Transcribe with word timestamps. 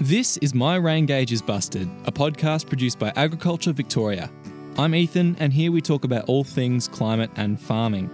This 0.00 0.36
is 0.36 0.54
My 0.54 0.76
Rain 0.76 1.06
Gauge 1.06 1.32
is 1.32 1.42
Busted, 1.42 1.90
a 2.04 2.12
podcast 2.12 2.68
produced 2.68 3.00
by 3.00 3.12
Agriculture 3.16 3.72
Victoria. 3.72 4.30
I'm 4.78 4.94
Ethan, 4.94 5.34
and 5.40 5.52
here 5.52 5.72
we 5.72 5.80
talk 5.80 6.04
about 6.04 6.28
all 6.28 6.44
things 6.44 6.86
climate 6.86 7.32
and 7.34 7.60
farming. 7.60 8.08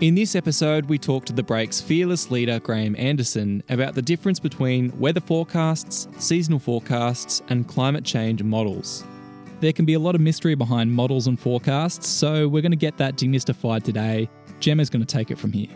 In 0.00 0.14
this 0.14 0.34
episode, 0.34 0.86
we 0.86 0.96
talk 0.96 1.26
to 1.26 1.34
the 1.34 1.42
break's 1.42 1.82
fearless 1.82 2.30
leader, 2.30 2.58
Graham 2.58 2.96
Anderson, 2.96 3.62
about 3.68 3.94
the 3.94 4.00
difference 4.00 4.40
between 4.40 4.98
weather 4.98 5.20
forecasts, 5.20 6.08
seasonal 6.16 6.58
forecasts, 6.58 7.42
and 7.50 7.68
climate 7.68 8.04
change 8.04 8.42
models. 8.42 9.04
There 9.60 9.74
can 9.74 9.84
be 9.84 9.92
a 9.92 10.00
lot 10.00 10.14
of 10.14 10.22
mystery 10.22 10.54
behind 10.54 10.90
models 10.90 11.26
and 11.26 11.38
forecasts, 11.38 12.08
so 12.08 12.48
we're 12.48 12.62
going 12.62 12.72
to 12.72 12.76
get 12.76 12.96
that 12.96 13.16
demystified 13.16 13.82
today. 13.82 14.26
Gemma's 14.58 14.88
going 14.88 15.04
to 15.04 15.14
take 15.14 15.30
it 15.30 15.38
from 15.38 15.52
here. 15.52 15.68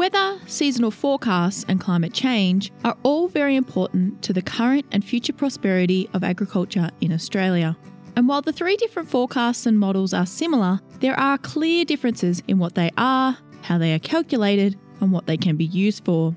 Weather, 0.00 0.40
seasonal 0.46 0.90
forecasts, 0.90 1.66
and 1.68 1.78
climate 1.78 2.14
change 2.14 2.72
are 2.84 2.96
all 3.02 3.28
very 3.28 3.54
important 3.54 4.22
to 4.22 4.32
the 4.32 4.40
current 4.40 4.86
and 4.92 5.04
future 5.04 5.34
prosperity 5.34 6.08
of 6.14 6.24
agriculture 6.24 6.88
in 7.02 7.12
Australia. 7.12 7.76
And 8.16 8.26
while 8.26 8.40
the 8.40 8.50
three 8.50 8.76
different 8.76 9.10
forecasts 9.10 9.66
and 9.66 9.78
models 9.78 10.14
are 10.14 10.24
similar, 10.24 10.80
there 11.00 11.20
are 11.20 11.36
clear 11.36 11.84
differences 11.84 12.42
in 12.48 12.58
what 12.58 12.76
they 12.76 12.90
are, 12.96 13.36
how 13.60 13.76
they 13.76 13.92
are 13.92 13.98
calculated, 13.98 14.78
and 15.02 15.12
what 15.12 15.26
they 15.26 15.36
can 15.36 15.58
be 15.58 15.66
used 15.66 16.02
for. 16.06 16.34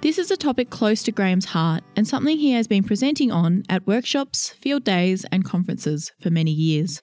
This 0.00 0.18
is 0.18 0.32
a 0.32 0.36
topic 0.36 0.70
close 0.70 1.04
to 1.04 1.12
Graham's 1.12 1.44
heart 1.44 1.84
and 1.94 2.08
something 2.08 2.38
he 2.38 2.50
has 2.54 2.66
been 2.66 2.82
presenting 2.82 3.30
on 3.30 3.62
at 3.68 3.86
workshops, 3.86 4.48
field 4.48 4.82
days, 4.82 5.24
and 5.30 5.44
conferences 5.44 6.10
for 6.20 6.30
many 6.30 6.50
years. 6.50 7.00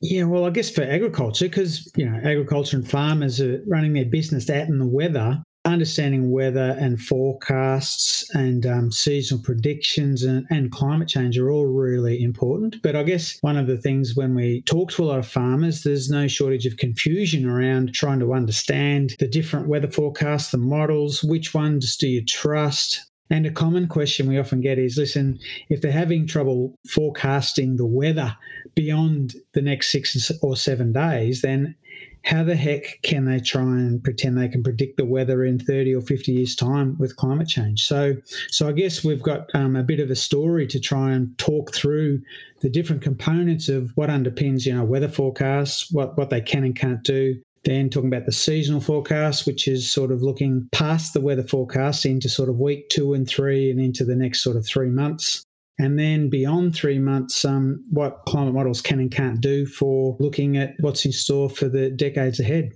Yeah, 0.00 0.24
well, 0.24 0.46
I 0.46 0.50
guess 0.50 0.70
for 0.70 0.82
agriculture, 0.82 1.46
because 1.46 1.90
you 1.94 2.08
know 2.08 2.18
agriculture 2.24 2.76
and 2.76 2.88
farmers 2.88 3.40
are 3.40 3.62
running 3.66 3.92
their 3.92 4.06
business 4.06 4.48
out 4.48 4.68
in 4.68 4.78
the 4.78 4.86
weather. 4.86 5.42
Understanding 5.66 6.30
weather 6.30 6.74
and 6.80 6.98
forecasts 6.98 8.24
and 8.34 8.64
um, 8.64 8.90
seasonal 8.90 9.44
predictions 9.44 10.22
and, 10.22 10.46
and 10.48 10.72
climate 10.72 11.06
change 11.06 11.38
are 11.38 11.50
all 11.50 11.66
really 11.66 12.22
important. 12.22 12.76
But 12.82 12.96
I 12.96 13.02
guess 13.02 13.36
one 13.42 13.58
of 13.58 13.66
the 13.66 13.76
things 13.76 14.16
when 14.16 14.34
we 14.34 14.62
talk 14.62 14.90
to 14.92 15.02
a 15.02 15.04
lot 15.04 15.18
of 15.18 15.26
farmers, 15.26 15.82
there's 15.82 16.08
no 16.08 16.28
shortage 16.28 16.64
of 16.64 16.78
confusion 16.78 17.46
around 17.46 17.92
trying 17.92 18.20
to 18.20 18.32
understand 18.32 19.16
the 19.18 19.28
different 19.28 19.68
weather 19.68 19.90
forecasts, 19.90 20.50
the 20.50 20.56
models, 20.56 21.22
which 21.22 21.52
ones 21.52 21.94
do 21.94 22.08
you 22.08 22.24
trust, 22.24 23.09
and 23.30 23.46
a 23.46 23.50
common 23.50 23.86
question 23.86 24.28
we 24.28 24.38
often 24.38 24.60
get 24.60 24.78
is 24.78 24.98
listen, 24.98 25.38
if 25.68 25.80
they're 25.80 25.92
having 25.92 26.26
trouble 26.26 26.74
forecasting 26.88 27.76
the 27.76 27.86
weather 27.86 28.36
beyond 28.74 29.36
the 29.52 29.62
next 29.62 29.92
six 29.92 30.30
or 30.42 30.56
seven 30.56 30.92
days, 30.92 31.42
then 31.42 31.76
how 32.24 32.42
the 32.42 32.56
heck 32.56 33.00
can 33.02 33.24
they 33.24 33.40
try 33.40 33.62
and 33.62 34.02
pretend 34.02 34.36
they 34.36 34.48
can 34.48 34.62
predict 34.62 34.96
the 34.96 35.04
weather 35.06 35.44
in 35.44 35.58
30 35.58 35.94
or 35.94 36.00
50 36.02 36.32
years 36.32 36.54
time 36.54 36.96
with 36.98 37.16
climate 37.16 37.48
change? 37.48 37.86
So 37.86 38.16
so 38.48 38.68
i 38.68 38.72
guess 38.72 39.02
we've 39.02 39.22
got 39.22 39.46
um, 39.54 39.76
a 39.76 39.82
bit 39.82 40.00
of 40.00 40.10
a 40.10 40.16
story 40.16 40.66
to 40.66 40.80
try 40.80 41.12
and 41.12 41.36
talk 41.38 41.72
through 41.72 42.20
the 42.60 42.68
different 42.68 43.00
components 43.00 43.68
of 43.68 43.90
what 43.94 44.10
underpins 44.10 44.66
you 44.66 44.74
know 44.74 44.84
weather 44.84 45.08
forecasts 45.08 45.90
what 45.92 46.16
what 46.18 46.28
they 46.28 46.40
can 46.40 46.64
and 46.64 46.76
can't 46.76 47.02
do 47.04 47.40
then 47.64 47.90
talking 47.90 48.08
about 48.08 48.26
the 48.26 48.32
seasonal 48.32 48.80
forecast, 48.80 49.46
which 49.46 49.68
is 49.68 49.90
sort 49.90 50.10
of 50.10 50.22
looking 50.22 50.68
past 50.72 51.12
the 51.12 51.20
weather 51.20 51.42
forecast 51.42 52.06
into 52.06 52.28
sort 52.28 52.48
of 52.48 52.58
week 52.58 52.88
two 52.88 53.12
and 53.14 53.28
three 53.28 53.70
and 53.70 53.80
into 53.80 54.04
the 54.04 54.16
next 54.16 54.42
sort 54.42 54.56
of 54.56 54.66
three 54.66 54.88
months. 54.88 55.44
And 55.78 55.98
then 55.98 56.28
beyond 56.28 56.74
three 56.74 56.98
months, 56.98 57.44
um, 57.44 57.84
what 57.90 58.22
climate 58.26 58.54
models 58.54 58.82
can 58.82 59.00
and 59.00 59.10
can't 59.10 59.40
do 59.40 59.66
for 59.66 60.16
looking 60.20 60.56
at 60.56 60.74
what's 60.80 61.06
in 61.06 61.12
store 61.12 61.48
for 61.48 61.68
the 61.68 61.90
decades 61.90 62.38
ahead. 62.38 62.72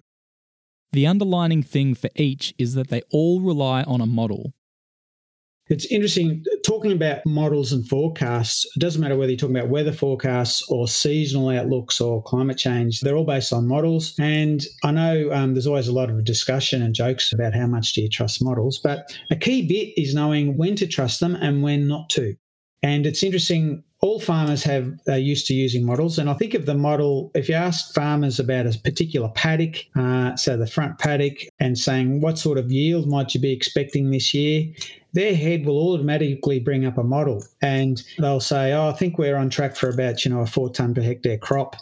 The 0.92 1.06
underlining 1.06 1.62
thing 1.62 1.94
for 1.94 2.08
each 2.14 2.54
is 2.56 2.74
that 2.74 2.88
they 2.88 3.02
all 3.10 3.40
rely 3.40 3.82
on 3.82 4.00
a 4.00 4.06
model. 4.06 4.54
It's 5.68 5.86
interesting 5.86 6.44
talking 6.64 6.92
about 6.92 7.24
models 7.24 7.72
and 7.72 7.88
forecasts. 7.88 8.66
It 8.76 8.80
doesn't 8.80 9.00
matter 9.00 9.16
whether 9.16 9.32
you're 9.32 9.38
talking 9.38 9.56
about 9.56 9.70
weather 9.70 9.92
forecasts 9.92 10.62
or 10.68 10.86
seasonal 10.86 11.48
outlooks 11.48 12.02
or 12.02 12.22
climate 12.22 12.58
change, 12.58 13.00
they're 13.00 13.16
all 13.16 13.24
based 13.24 13.52
on 13.52 13.66
models. 13.66 14.14
And 14.18 14.62
I 14.82 14.90
know 14.90 15.32
um, 15.32 15.54
there's 15.54 15.66
always 15.66 15.88
a 15.88 15.92
lot 15.92 16.10
of 16.10 16.22
discussion 16.24 16.82
and 16.82 16.94
jokes 16.94 17.32
about 17.32 17.54
how 17.54 17.66
much 17.66 17.94
do 17.94 18.02
you 18.02 18.10
trust 18.10 18.44
models, 18.44 18.78
but 18.78 19.16
a 19.30 19.36
key 19.36 19.66
bit 19.66 19.98
is 20.00 20.14
knowing 20.14 20.58
when 20.58 20.76
to 20.76 20.86
trust 20.86 21.20
them 21.20 21.34
and 21.36 21.62
when 21.62 21.88
not 21.88 22.10
to. 22.10 22.34
And 22.82 23.06
it's 23.06 23.22
interesting 23.22 23.82
all 24.02 24.20
farmers 24.20 24.62
have 24.64 24.92
are 25.08 25.16
used 25.16 25.46
to 25.46 25.54
using 25.54 25.86
models, 25.86 26.18
and 26.18 26.28
I 26.28 26.34
think 26.34 26.52
of 26.52 26.66
the 26.66 26.74
model. 26.74 27.30
If 27.34 27.48
you 27.48 27.54
ask 27.54 27.94
farmers 27.94 28.38
about 28.38 28.66
a 28.66 28.78
particular 28.84 29.30
paddock, 29.30 29.76
uh, 29.96 30.36
so 30.36 30.58
the 30.58 30.66
front 30.66 30.98
paddock, 30.98 31.38
and 31.58 31.78
saying 31.78 32.20
what 32.20 32.38
sort 32.38 32.58
of 32.58 32.70
yield 32.70 33.08
might 33.08 33.34
you 33.34 33.40
be 33.40 33.50
expecting 33.50 34.10
this 34.10 34.34
year, 34.34 34.66
their 35.14 35.34
head 35.34 35.64
will 35.64 35.78
automatically 35.78 36.60
bring 36.60 36.84
up 36.84 36.98
a 36.98 37.02
model, 37.02 37.44
and 37.62 38.02
they'll 38.18 38.40
say, 38.40 38.72
"Oh, 38.72 38.88
I 38.88 38.92
think 38.92 39.16
we're 39.16 39.36
on 39.36 39.48
track 39.48 39.76
for 39.76 39.88
about 39.88 40.24
you 40.24 40.30
know 40.30 40.40
a 40.40 40.46
four 40.46 40.70
ton 40.70 40.94
per 40.94 41.02
hectare 41.02 41.38
crop." 41.38 41.76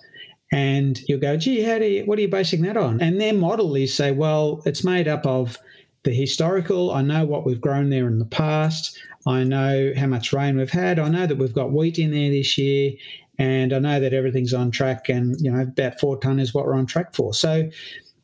And 0.55 1.01
you'll 1.09 1.19
go, 1.19 1.39
gee, 1.39 1.63
how 1.63 1.79
do 1.79 1.87
you, 1.87 2.05
what 2.05 2.19
are 2.19 2.23
you 2.23 2.29
basing 2.29 2.61
that 2.63 2.77
on? 2.77 3.01
And 3.01 3.19
their 3.19 3.33
model 3.33 3.75
is 3.75 3.95
say, 3.95 4.13
well, 4.13 4.61
it's 4.67 4.85
made 4.85 5.09
up 5.09 5.25
of 5.25 5.57
the 6.03 6.13
historical. 6.13 6.91
I 6.91 7.01
know 7.01 7.25
what 7.25 7.47
we've 7.47 7.61
grown 7.61 7.89
there 7.89 8.07
in 8.07 8.19
the 8.19 8.27
past. 8.27 8.99
I 9.27 9.45
know 9.45 9.93
how 9.97 10.07
much 10.07 10.33
rain 10.33 10.59
we've 10.59 10.71
had. 10.71 10.99
I 10.99 11.09
know 11.09 11.27
that 11.27 11.39
we've 11.39 11.55
got 11.55 11.73
wheat 11.73 11.99
in 11.99 12.11
there 12.11 12.31
this 12.31 12.59
year, 12.59 12.93
and 13.39 13.73
I 13.73 13.79
know 13.79 14.01
that 14.01 14.13
everything's 14.13 14.53
on 14.53 14.71
track. 14.71 15.09
And 15.09 15.37
you 15.41 15.51
know, 15.51 15.63
about 15.63 16.01
four 16.01 16.19
ton 16.19 16.39
is 16.41 16.53
what 16.53 16.67
we're 16.67 16.75
on 16.75 16.87
track 16.87 17.15
for. 17.15 17.33
So 17.33 17.71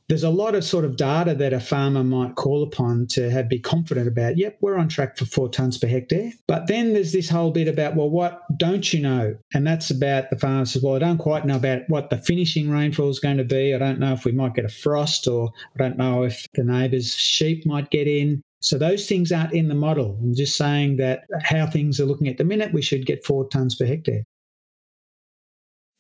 there's 0.09 0.25
a 0.25 0.31
lot 0.31 0.55
of 0.55 0.65
sort 0.65 0.85
of 0.85 0.97
data 0.97 1.35
that 1.35 1.53
a 1.53 1.61
farmer 1.61 2.03
might 2.03 2.35
call 2.35 2.63
upon 2.63 3.07
to 3.09 3.31
have 3.31 3.49
be 3.49 3.59
confident 3.59 4.09
about. 4.09 4.39
Yep, 4.39 4.59
we're 4.61 4.79
on 4.79 4.89
track 4.89 5.17
for 5.17 5.27
four 5.27 5.49
tons 5.49 5.77
per 5.77 5.87
hectare. 5.87 6.33
But 6.47 6.67
then 6.67 6.95
there's 6.95 7.13
this 7.13 7.29
whole 7.29 7.51
bit 7.51 7.69
about 7.69 7.95
well, 7.95 8.11
what 8.11 8.41
don't 8.57 8.93
you 8.93 9.01
know? 9.01 9.37
And 9.53 9.67
that's 9.67 9.91
about 9.91 10.31
the 10.31 10.39
farmer 10.39 10.65
says, 10.65 10.83
well, 10.83 10.97
I 10.97 10.99
don't 10.99 11.19
quite 11.19 11.45
know 11.45 11.57
about 11.57 11.83
what 11.89 12.11
the 12.11 12.17
finishing 12.17 12.71
rainfall 12.71 13.11
is 13.11 13.21
going 13.21 13.37
to 13.37 13.45
be. 13.45 13.75
I 13.75 13.79
don't 13.79 14.01
know 14.01 14.13
if 14.13 14.25
we 14.25 14.33
might 14.33 14.55
get 14.55 14.65
a 14.65 14.71
frost, 14.71 15.27
or 15.29 15.51
I 15.75 15.79
don't 15.79 15.99
know 15.99 16.23
if 16.23 16.47
the 16.55 16.65
neighbour's 16.65 17.15
sheep 17.15 17.67
might 17.67 17.91
get 17.91 18.07
in. 18.07 18.43
So 18.61 18.77
those 18.77 19.07
things 19.07 19.31
aren't 19.31 19.53
in 19.53 19.69
the 19.69 19.75
model. 19.75 20.19
I'm 20.21 20.35
just 20.35 20.57
saying 20.57 20.97
that 20.97 21.21
how 21.43 21.67
things 21.67 22.01
are 22.01 22.07
looking 22.07 22.29
at 22.29 22.39
the 22.39 22.45
minute, 22.45 22.73
we 22.73 22.83
should 22.83 23.07
get 23.07 23.25
four 23.25 23.49
tonnes 23.49 23.79
per 23.79 23.87
hectare. 23.87 24.25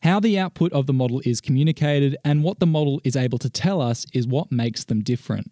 How 0.02 0.20
the 0.20 0.38
output 0.38 0.72
of 0.72 0.86
the 0.86 0.92
model 0.92 1.20
is 1.24 1.40
communicated 1.40 2.16
and 2.24 2.44
what 2.44 2.60
the 2.60 2.66
model 2.66 3.00
is 3.04 3.16
able 3.16 3.38
to 3.38 3.50
tell 3.50 3.80
us 3.80 4.06
is 4.12 4.26
what 4.26 4.52
makes 4.52 4.84
them 4.84 5.02
different. 5.02 5.50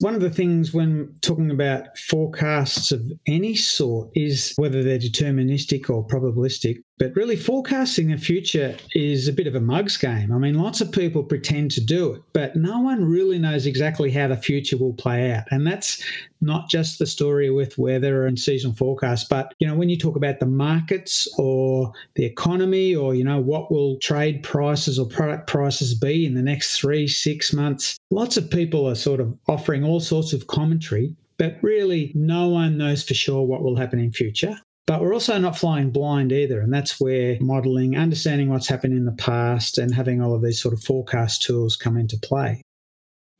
One 0.00 0.14
of 0.14 0.20
the 0.20 0.30
things 0.30 0.72
when 0.72 1.14
talking 1.20 1.50
about 1.50 1.98
forecasts 1.98 2.90
of 2.90 3.12
any 3.26 3.54
sort 3.54 4.10
is 4.14 4.54
whether 4.56 4.82
they're 4.82 4.98
deterministic 4.98 5.90
or 5.90 6.06
probabilistic. 6.06 6.78
But 7.00 7.16
really, 7.16 7.34
forecasting 7.34 8.10
the 8.10 8.18
future 8.18 8.76
is 8.94 9.26
a 9.26 9.32
bit 9.32 9.46
of 9.46 9.54
a 9.54 9.60
mugs 9.60 9.96
game. 9.96 10.30
I 10.30 10.36
mean, 10.36 10.58
lots 10.58 10.82
of 10.82 10.92
people 10.92 11.22
pretend 11.22 11.70
to 11.70 11.80
do 11.80 12.12
it, 12.12 12.22
but 12.34 12.56
no 12.56 12.78
one 12.78 13.06
really 13.06 13.38
knows 13.38 13.64
exactly 13.64 14.10
how 14.10 14.28
the 14.28 14.36
future 14.36 14.76
will 14.76 14.92
play 14.92 15.32
out. 15.32 15.44
And 15.50 15.66
that's 15.66 16.04
not 16.42 16.68
just 16.68 16.98
the 16.98 17.06
story 17.06 17.48
with 17.48 17.78
weather 17.78 18.26
and 18.26 18.38
seasonal 18.38 18.76
forecasts, 18.76 19.24
but 19.24 19.54
you 19.60 19.66
know, 19.66 19.74
when 19.74 19.88
you 19.88 19.96
talk 19.96 20.14
about 20.14 20.40
the 20.40 20.46
markets 20.46 21.26
or 21.38 21.90
the 22.16 22.26
economy, 22.26 22.94
or 22.94 23.14
you 23.14 23.24
know, 23.24 23.40
what 23.40 23.72
will 23.72 23.96
trade 24.00 24.42
prices 24.42 24.98
or 24.98 25.06
product 25.06 25.46
prices 25.46 25.94
be 25.94 26.26
in 26.26 26.34
the 26.34 26.42
next 26.42 26.78
three, 26.78 27.08
six 27.08 27.54
months, 27.54 27.96
lots 28.10 28.36
of 28.36 28.50
people 28.50 28.86
are 28.86 28.94
sort 28.94 29.20
of 29.20 29.34
offering 29.48 29.82
all 29.84 30.00
sorts 30.00 30.34
of 30.34 30.48
commentary 30.48 31.16
but 31.38 31.56
really 31.62 32.12
no 32.14 32.48
one 32.48 32.76
knows 32.76 33.02
for 33.02 33.14
sure 33.14 33.42
what 33.42 33.62
will 33.62 33.74
happen 33.74 33.98
in 33.98 34.12
future. 34.12 34.58
But 34.90 35.02
we're 35.02 35.14
also 35.14 35.38
not 35.38 35.56
flying 35.56 35.92
blind 35.92 36.32
either. 36.32 36.60
And 36.60 36.74
that's 36.74 37.00
where 37.00 37.38
modeling, 37.40 37.96
understanding 37.96 38.48
what's 38.48 38.66
happened 38.66 38.94
in 38.94 39.04
the 39.04 39.12
past, 39.12 39.78
and 39.78 39.94
having 39.94 40.20
all 40.20 40.34
of 40.34 40.42
these 40.42 40.60
sort 40.60 40.74
of 40.74 40.82
forecast 40.82 41.42
tools 41.42 41.76
come 41.76 41.96
into 41.96 42.18
play. 42.18 42.60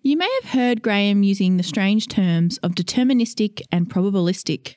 You 0.00 0.16
may 0.16 0.31
have 0.43 0.53
heard 0.53 0.81
Graham 0.81 1.25
using 1.25 1.56
the 1.56 1.65
strange 1.65 2.06
terms 2.06 2.59
of 2.59 2.77
deterministic 2.77 3.62
and 3.73 3.91
probabilistic. 3.91 4.76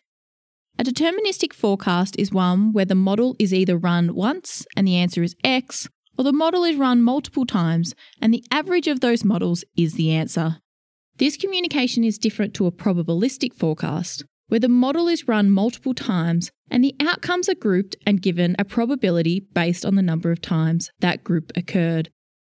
A 0.80 0.84
deterministic 0.84 1.54
forecast 1.54 2.16
is 2.18 2.32
one 2.32 2.74
where 2.74 2.86
the 2.86 2.96
model 2.96 3.36
is 3.38 3.54
either 3.54 3.78
run 3.78 4.16
once 4.16 4.66
and 4.76 4.88
the 4.88 4.96
answer 4.96 5.22
is 5.22 5.36
X, 5.44 5.88
or 6.18 6.24
the 6.24 6.34
model 6.34 6.64
is 6.64 6.76
run 6.76 7.04
multiple 7.04 7.46
times 7.46 7.94
and 8.20 8.34
the 8.34 8.44
average 8.50 8.88
of 8.88 9.00
those 9.00 9.24
models 9.24 9.64
is 9.78 9.94
the 9.94 10.10
answer. 10.10 10.58
This 11.18 11.38
communication 11.38 12.04
is 12.04 12.18
different 12.18 12.56
to 12.56 12.66
a 12.66 12.72
probabilistic 12.72 13.54
forecast, 13.54 14.26
where 14.48 14.60
the 14.60 14.70
model 14.70 15.08
is 15.08 15.28
run 15.28 15.50
multiple 15.50 15.94
times 15.94 16.52
and 16.70 16.84
the 16.84 16.96
outcomes 17.00 17.50
are 17.50 17.56
grouped 17.56 17.96
and 18.06 18.22
given 18.22 18.56
a 18.60 18.66
probability 18.66 19.40
based 19.54 19.86
on 19.86 19.96
the 19.96 20.02
number 20.02 20.32
of 20.32 20.42
times 20.42 20.92
that 21.00 21.24
group 21.24 21.52
occurred. 21.56 22.10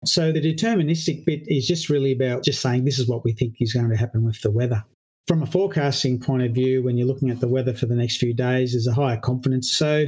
So 0.05 0.31
the 0.31 0.41
deterministic 0.41 1.25
bit 1.25 1.41
is 1.47 1.65
just 1.65 1.89
really 1.89 2.11
about 2.11 2.43
just 2.43 2.61
saying 2.61 2.85
this 2.85 2.99
is 2.99 3.07
what 3.07 3.25
we 3.25 3.33
think 3.33 3.55
is 3.59 3.73
going 3.73 3.89
to 3.89 3.97
happen 3.97 4.23
with 4.23 4.41
the 4.41 4.51
weather. 4.51 4.83
From 5.27 5.43
a 5.43 5.45
forecasting 5.45 6.19
point 6.19 6.41
of 6.43 6.53
view, 6.53 6.81
when 6.81 6.97
you're 6.97 7.07
looking 7.07 7.29
at 7.29 7.41
the 7.41 7.49
weather 7.49 7.73
for 7.73 7.85
the 7.85 7.95
next 7.95 8.15
few 8.15 8.33
days, 8.33 8.71
there's 8.71 8.87
a 8.87 8.93
higher 8.93 9.17
confidence. 9.17 9.73
So, 9.73 10.07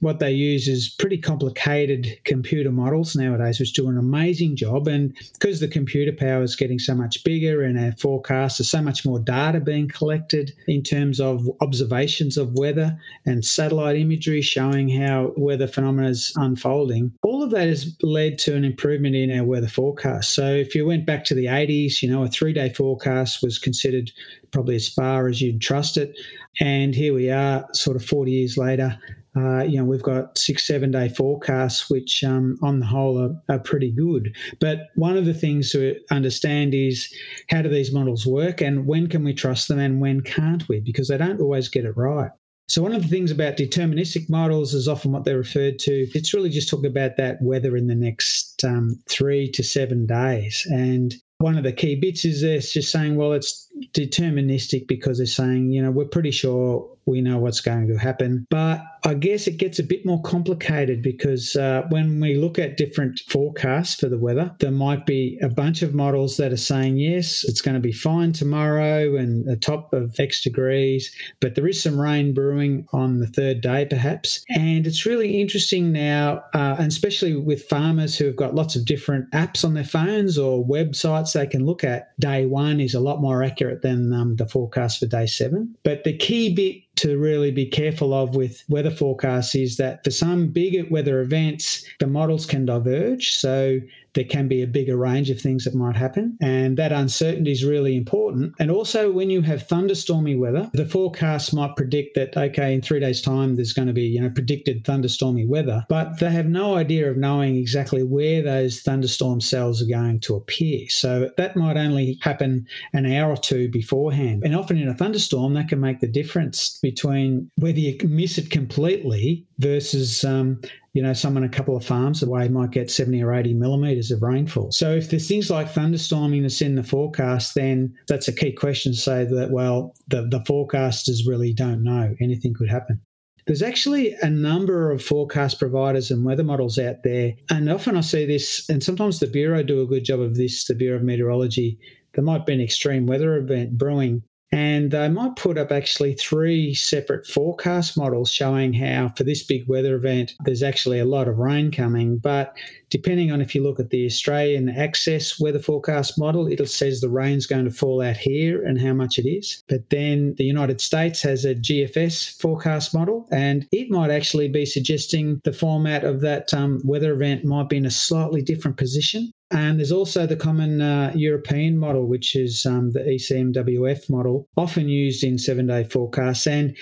what 0.00 0.20
they 0.20 0.30
use 0.30 0.68
is 0.68 0.88
pretty 0.88 1.18
complicated 1.18 2.20
computer 2.24 2.70
models 2.70 3.16
nowadays, 3.16 3.58
which 3.58 3.72
do 3.72 3.88
an 3.88 3.98
amazing 3.98 4.54
job. 4.54 4.86
And 4.86 5.14
because 5.32 5.58
the 5.58 5.66
computer 5.66 6.12
power 6.12 6.42
is 6.42 6.54
getting 6.54 6.78
so 6.78 6.94
much 6.94 7.24
bigger 7.24 7.64
and 7.64 7.76
our 7.76 7.92
forecasts, 7.92 8.58
there's 8.58 8.70
so 8.70 8.80
much 8.80 9.04
more 9.04 9.18
data 9.18 9.58
being 9.58 9.88
collected 9.88 10.52
in 10.68 10.84
terms 10.84 11.18
of 11.18 11.48
observations 11.60 12.36
of 12.36 12.52
weather 12.52 12.96
and 13.26 13.44
satellite 13.44 13.96
imagery 13.96 14.42
showing 14.42 14.88
how 14.88 15.32
weather 15.36 15.66
phenomena 15.66 16.08
is 16.08 16.32
unfolding. 16.36 17.12
All 17.24 17.42
of 17.42 17.50
that 17.50 17.66
has 17.66 17.96
led 18.02 18.38
to 18.40 18.54
an 18.54 18.64
improvement 18.64 19.16
in 19.16 19.36
our 19.36 19.44
weather 19.44 19.66
forecast. 19.66 20.32
So, 20.36 20.46
if 20.46 20.76
you 20.76 20.86
went 20.86 21.04
back 21.04 21.24
to 21.24 21.34
the 21.34 21.46
80s, 21.46 22.00
you 22.00 22.08
know, 22.08 22.22
a 22.22 22.28
three 22.28 22.52
day 22.52 22.72
forecast 22.72 23.42
was 23.42 23.58
considered 23.58 24.12
probably 24.52 24.76
as 24.76 24.88
far 24.88 25.28
as 25.28 25.40
you'd 25.40 25.60
trust 25.60 25.96
it. 25.96 26.18
And 26.60 26.94
here 26.94 27.14
we 27.14 27.30
are, 27.30 27.66
sort 27.72 27.96
of 27.96 28.04
40 28.04 28.30
years 28.30 28.56
later. 28.56 28.98
Uh, 29.34 29.62
you 29.62 29.78
know, 29.78 29.84
we've 29.84 30.02
got 30.02 30.36
six, 30.36 30.66
seven 30.66 30.90
day 30.90 31.08
forecasts, 31.08 31.88
which 31.88 32.22
um, 32.22 32.58
on 32.62 32.80
the 32.80 32.86
whole 32.86 33.18
are, 33.18 33.54
are, 33.54 33.58
pretty 33.58 33.90
good. 33.90 34.36
But 34.60 34.88
one 34.94 35.16
of 35.16 35.24
the 35.24 35.32
things 35.32 35.72
to 35.72 35.98
understand 36.10 36.74
is 36.74 37.10
how 37.48 37.62
do 37.62 37.70
these 37.70 37.92
models 37.92 38.26
work 38.26 38.60
and 38.60 38.86
when 38.86 39.06
can 39.06 39.24
we 39.24 39.32
trust 39.32 39.68
them 39.68 39.78
and 39.78 40.02
when 40.02 40.20
can't 40.20 40.68
we? 40.68 40.80
Because 40.80 41.08
they 41.08 41.16
don't 41.16 41.40
always 41.40 41.68
get 41.68 41.86
it 41.86 41.96
right. 41.96 42.30
So, 42.68 42.82
one 42.82 42.94
of 42.94 43.02
the 43.02 43.08
things 43.08 43.30
about 43.30 43.56
deterministic 43.56 44.28
models 44.28 44.74
is 44.74 44.86
often 44.86 45.12
what 45.12 45.24
they're 45.24 45.36
referred 45.36 45.78
to. 45.80 46.06
It's 46.14 46.32
really 46.32 46.50
just 46.50 46.68
talking 46.68 46.90
about 46.90 47.16
that 47.16 47.40
weather 47.40 47.76
in 47.76 47.86
the 47.86 47.94
next 47.94 48.62
um, 48.64 48.98
three 49.08 49.50
to 49.52 49.62
seven 49.62 50.06
days. 50.06 50.66
And 50.70 51.14
one 51.38 51.58
of 51.58 51.64
the 51.64 51.72
key 51.72 51.96
bits 51.96 52.24
is 52.24 52.40
this 52.40 52.72
just 52.72 52.92
saying, 52.92 53.16
well, 53.16 53.32
it's 53.32 53.68
deterministic 53.92 54.86
because 54.86 55.18
they're 55.18 55.26
saying, 55.26 55.72
you 55.72 55.82
know, 55.82 55.90
we're 55.90 56.04
pretty 56.04 56.30
sure 56.30 56.88
we 57.06 57.20
know 57.20 57.38
what's 57.38 57.60
going 57.60 57.88
to 57.88 57.96
happen. 57.96 58.46
But 58.50 58.82
I 59.04 59.14
guess 59.14 59.48
it 59.48 59.56
gets 59.56 59.78
a 59.78 59.84
bit 59.84 60.06
more 60.06 60.22
complicated 60.22 61.02
because 61.02 61.56
uh, 61.56 61.82
when 61.88 62.20
we 62.20 62.36
look 62.36 62.58
at 62.58 62.76
different 62.76 63.20
forecasts 63.28 63.96
for 63.96 64.08
the 64.08 64.18
weather, 64.18 64.54
there 64.60 64.70
might 64.70 65.06
be 65.06 65.38
a 65.42 65.48
bunch 65.48 65.82
of 65.82 65.92
models 65.92 66.36
that 66.36 66.52
are 66.52 66.56
saying, 66.56 66.98
yes, 66.98 67.42
it's 67.44 67.60
going 67.60 67.74
to 67.74 67.80
be 67.80 67.92
fine 67.92 68.32
tomorrow 68.32 69.16
and 69.16 69.48
a 69.48 69.56
top 69.56 69.92
of 69.92 70.18
X 70.20 70.42
degrees, 70.42 71.14
but 71.40 71.56
there 71.56 71.66
is 71.66 71.82
some 71.82 72.00
rain 72.00 72.32
brewing 72.32 72.86
on 72.92 73.18
the 73.18 73.26
third 73.26 73.60
day, 73.60 73.86
perhaps. 73.86 74.44
And 74.50 74.86
it's 74.86 75.04
really 75.04 75.40
interesting 75.40 75.90
now, 75.90 76.44
uh, 76.54 76.76
and 76.78 76.86
especially 76.86 77.34
with 77.34 77.64
farmers 77.64 78.16
who 78.16 78.26
have 78.26 78.36
got 78.36 78.54
lots 78.54 78.76
of 78.76 78.84
different 78.84 79.28
apps 79.32 79.64
on 79.64 79.74
their 79.74 79.84
phones 79.84 80.38
or 80.38 80.64
websites 80.64 81.32
they 81.32 81.46
can 81.46 81.66
look 81.66 81.82
at, 81.82 82.18
day 82.20 82.46
one 82.46 82.80
is 82.80 82.94
a 82.94 83.00
lot 83.00 83.20
more 83.20 83.42
accurate 83.42 83.82
than 83.82 84.12
um, 84.12 84.36
the 84.36 84.46
forecast 84.46 85.00
for 85.00 85.06
day 85.06 85.26
seven. 85.26 85.74
But 85.82 86.04
the 86.04 86.16
key 86.16 86.54
bit 86.54 86.82
to 86.96 87.18
really 87.18 87.50
be 87.50 87.66
careful 87.66 88.12
of 88.12 88.34
with 88.34 88.62
weather 88.68 88.90
forecasts 88.90 89.54
is 89.54 89.76
that 89.78 90.04
for 90.04 90.10
some 90.10 90.48
bigger 90.48 90.84
weather 90.90 91.20
events, 91.20 91.84
the 92.00 92.06
models 92.06 92.44
can 92.44 92.66
diverge. 92.66 93.30
So 93.30 93.80
there 94.14 94.24
can 94.24 94.48
be 94.48 94.62
a 94.62 94.66
bigger 94.66 94.96
range 94.96 95.30
of 95.30 95.40
things 95.40 95.64
that 95.64 95.74
might 95.74 95.96
happen. 95.96 96.36
And 96.40 96.76
that 96.76 96.92
uncertainty 96.92 97.52
is 97.52 97.64
really 97.64 97.96
important. 97.96 98.54
And 98.58 98.70
also, 98.70 99.10
when 99.10 99.30
you 99.30 99.42
have 99.42 99.66
thunderstormy 99.66 100.38
weather, 100.38 100.70
the 100.74 100.86
forecast 100.86 101.54
might 101.54 101.76
predict 101.76 102.14
that, 102.14 102.36
okay, 102.36 102.74
in 102.74 102.82
three 102.82 103.00
days' 103.00 103.22
time, 103.22 103.56
there's 103.56 103.72
going 103.72 103.88
to 103.88 103.94
be, 103.94 104.02
you 104.02 104.20
know, 104.20 104.30
predicted 104.30 104.84
thunderstormy 104.84 105.46
weather, 105.46 105.84
but 105.88 106.18
they 106.18 106.30
have 106.30 106.46
no 106.46 106.76
idea 106.76 107.10
of 107.10 107.16
knowing 107.16 107.56
exactly 107.56 108.02
where 108.02 108.42
those 108.42 108.80
thunderstorm 108.80 109.40
cells 109.40 109.82
are 109.82 109.86
going 109.86 110.20
to 110.20 110.34
appear. 110.34 110.88
So 110.88 111.30
that 111.36 111.56
might 111.56 111.76
only 111.76 112.18
happen 112.22 112.66
an 112.92 113.06
hour 113.06 113.32
or 113.32 113.36
two 113.36 113.68
beforehand. 113.68 114.42
And 114.44 114.54
often 114.54 114.78
in 114.78 114.88
a 114.88 114.94
thunderstorm, 114.94 115.54
that 115.54 115.68
can 115.68 115.80
make 115.80 116.00
the 116.00 116.06
difference 116.06 116.78
between 116.82 117.50
whether 117.56 117.78
you 117.78 117.96
miss 118.06 118.38
it 118.38 118.50
completely 118.50 119.46
versus 119.58 120.24
um, 120.24 120.60
you 120.92 121.02
know, 121.02 121.12
someone 121.12 121.44
a 121.44 121.48
couple 121.48 121.76
of 121.76 121.84
farms 121.84 122.22
away 122.22 122.48
might 122.48 122.70
get 122.70 122.90
70 122.90 123.22
or 123.22 123.32
80 123.32 123.54
millimetres 123.54 124.10
of 124.10 124.22
rainfall. 124.22 124.70
So 124.72 124.94
if 124.94 125.10
there's 125.10 125.26
things 125.26 125.50
like 125.50 125.72
thunderstorming 125.72 126.42
that's 126.42 126.60
in 126.60 126.74
the 126.74 126.82
forecast, 126.82 127.54
then 127.54 127.94
that's 128.08 128.28
a 128.28 128.32
key 128.32 128.52
question 128.52 128.92
to 128.92 128.98
say 128.98 129.24
that, 129.24 129.50
well, 129.50 129.94
the, 130.08 130.22
the 130.28 130.40
forecasters 130.40 131.26
really 131.26 131.54
don't 131.54 131.82
know. 131.82 132.14
Anything 132.20 132.52
could 132.52 132.68
happen. 132.68 133.00
There's 133.46 133.62
actually 133.62 134.14
a 134.22 134.30
number 134.30 134.92
of 134.92 135.02
forecast 135.02 135.58
providers 135.58 136.10
and 136.10 136.24
weather 136.24 136.44
models 136.44 136.78
out 136.78 137.02
there. 137.02 137.32
And 137.50 137.70
often 137.70 137.96
I 137.96 138.02
see 138.02 138.24
this, 138.24 138.68
and 138.68 138.82
sometimes 138.82 139.18
the 139.18 139.26
Bureau 139.26 139.62
do 139.62 139.82
a 139.82 139.86
good 139.86 140.04
job 140.04 140.20
of 140.20 140.36
this, 140.36 140.64
the 140.66 140.74
Bureau 140.74 140.98
of 140.98 141.02
Meteorology. 141.02 141.78
There 142.14 142.22
might 142.22 142.46
be 142.46 142.52
an 142.52 142.60
extreme 142.60 143.06
weather 143.06 143.36
event 143.36 143.78
brewing 143.78 144.22
and 144.52 144.90
they 144.90 145.08
might 145.08 145.36
put 145.36 145.56
up 145.56 145.72
actually 145.72 146.12
three 146.12 146.74
separate 146.74 147.26
forecast 147.26 147.96
models 147.96 148.30
showing 148.30 148.74
how, 148.74 149.08
for 149.16 149.24
this 149.24 149.42
big 149.42 149.66
weather 149.66 149.96
event, 149.96 150.34
there's 150.44 150.62
actually 150.62 150.98
a 150.98 151.06
lot 151.06 151.26
of 151.26 151.38
rain 151.38 151.70
coming. 151.70 152.18
But 152.18 152.54
depending 152.90 153.32
on 153.32 153.40
if 153.40 153.54
you 153.54 153.62
look 153.62 153.80
at 153.80 153.88
the 153.88 154.04
Australian 154.04 154.68
Access 154.68 155.40
weather 155.40 155.58
forecast 155.58 156.18
model, 156.18 156.46
it 156.46 156.68
says 156.68 157.00
the 157.00 157.08
rain's 157.08 157.46
going 157.46 157.64
to 157.64 157.70
fall 157.70 158.02
out 158.02 158.18
here 158.18 158.62
and 158.62 158.78
how 158.78 158.92
much 158.92 159.18
it 159.18 159.26
is. 159.26 159.62
But 159.68 159.88
then 159.88 160.34
the 160.36 160.44
United 160.44 160.82
States 160.82 161.22
has 161.22 161.46
a 161.46 161.54
GFS 161.54 162.38
forecast 162.38 162.92
model, 162.92 163.26
and 163.32 163.66
it 163.72 163.90
might 163.90 164.10
actually 164.10 164.48
be 164.48 164.66
suggesting 164.66 165.40
the 165.44 165.52
format 165.52 166.04
of 166.04 166.20
that 166.20 166.52
um, 166.52 166.82
weather 166.84 167.14
event 167.14 167.46
might 167.46 167.70
be 167.70 167.78
in 167.78 167.86
a 167.86 167.90
slightly 167.90 168.42
different 168.42 168.76
position. 168.76 169.32
And 169.52 169.78
there's 169.78 169.92
also 169.92 170.26
the 170.26 170.36
common 170.36 170.80
uh, 170.80 171.12
European 171.14 171.76
model, 171.76 172.06
which 172.06 172.34
is 172.34 172.64
um, 172.64 172.92
the 172.92 173.00
ECMWF 173.00 174.08
model, 174.08 174.48
often 174.56 174.88
used 174.88 175.22
in 175.22 175.38
seven 175.38 175.66
day 175.66 175.84
forecasts. 175.84 176.46
And 176.46 176.74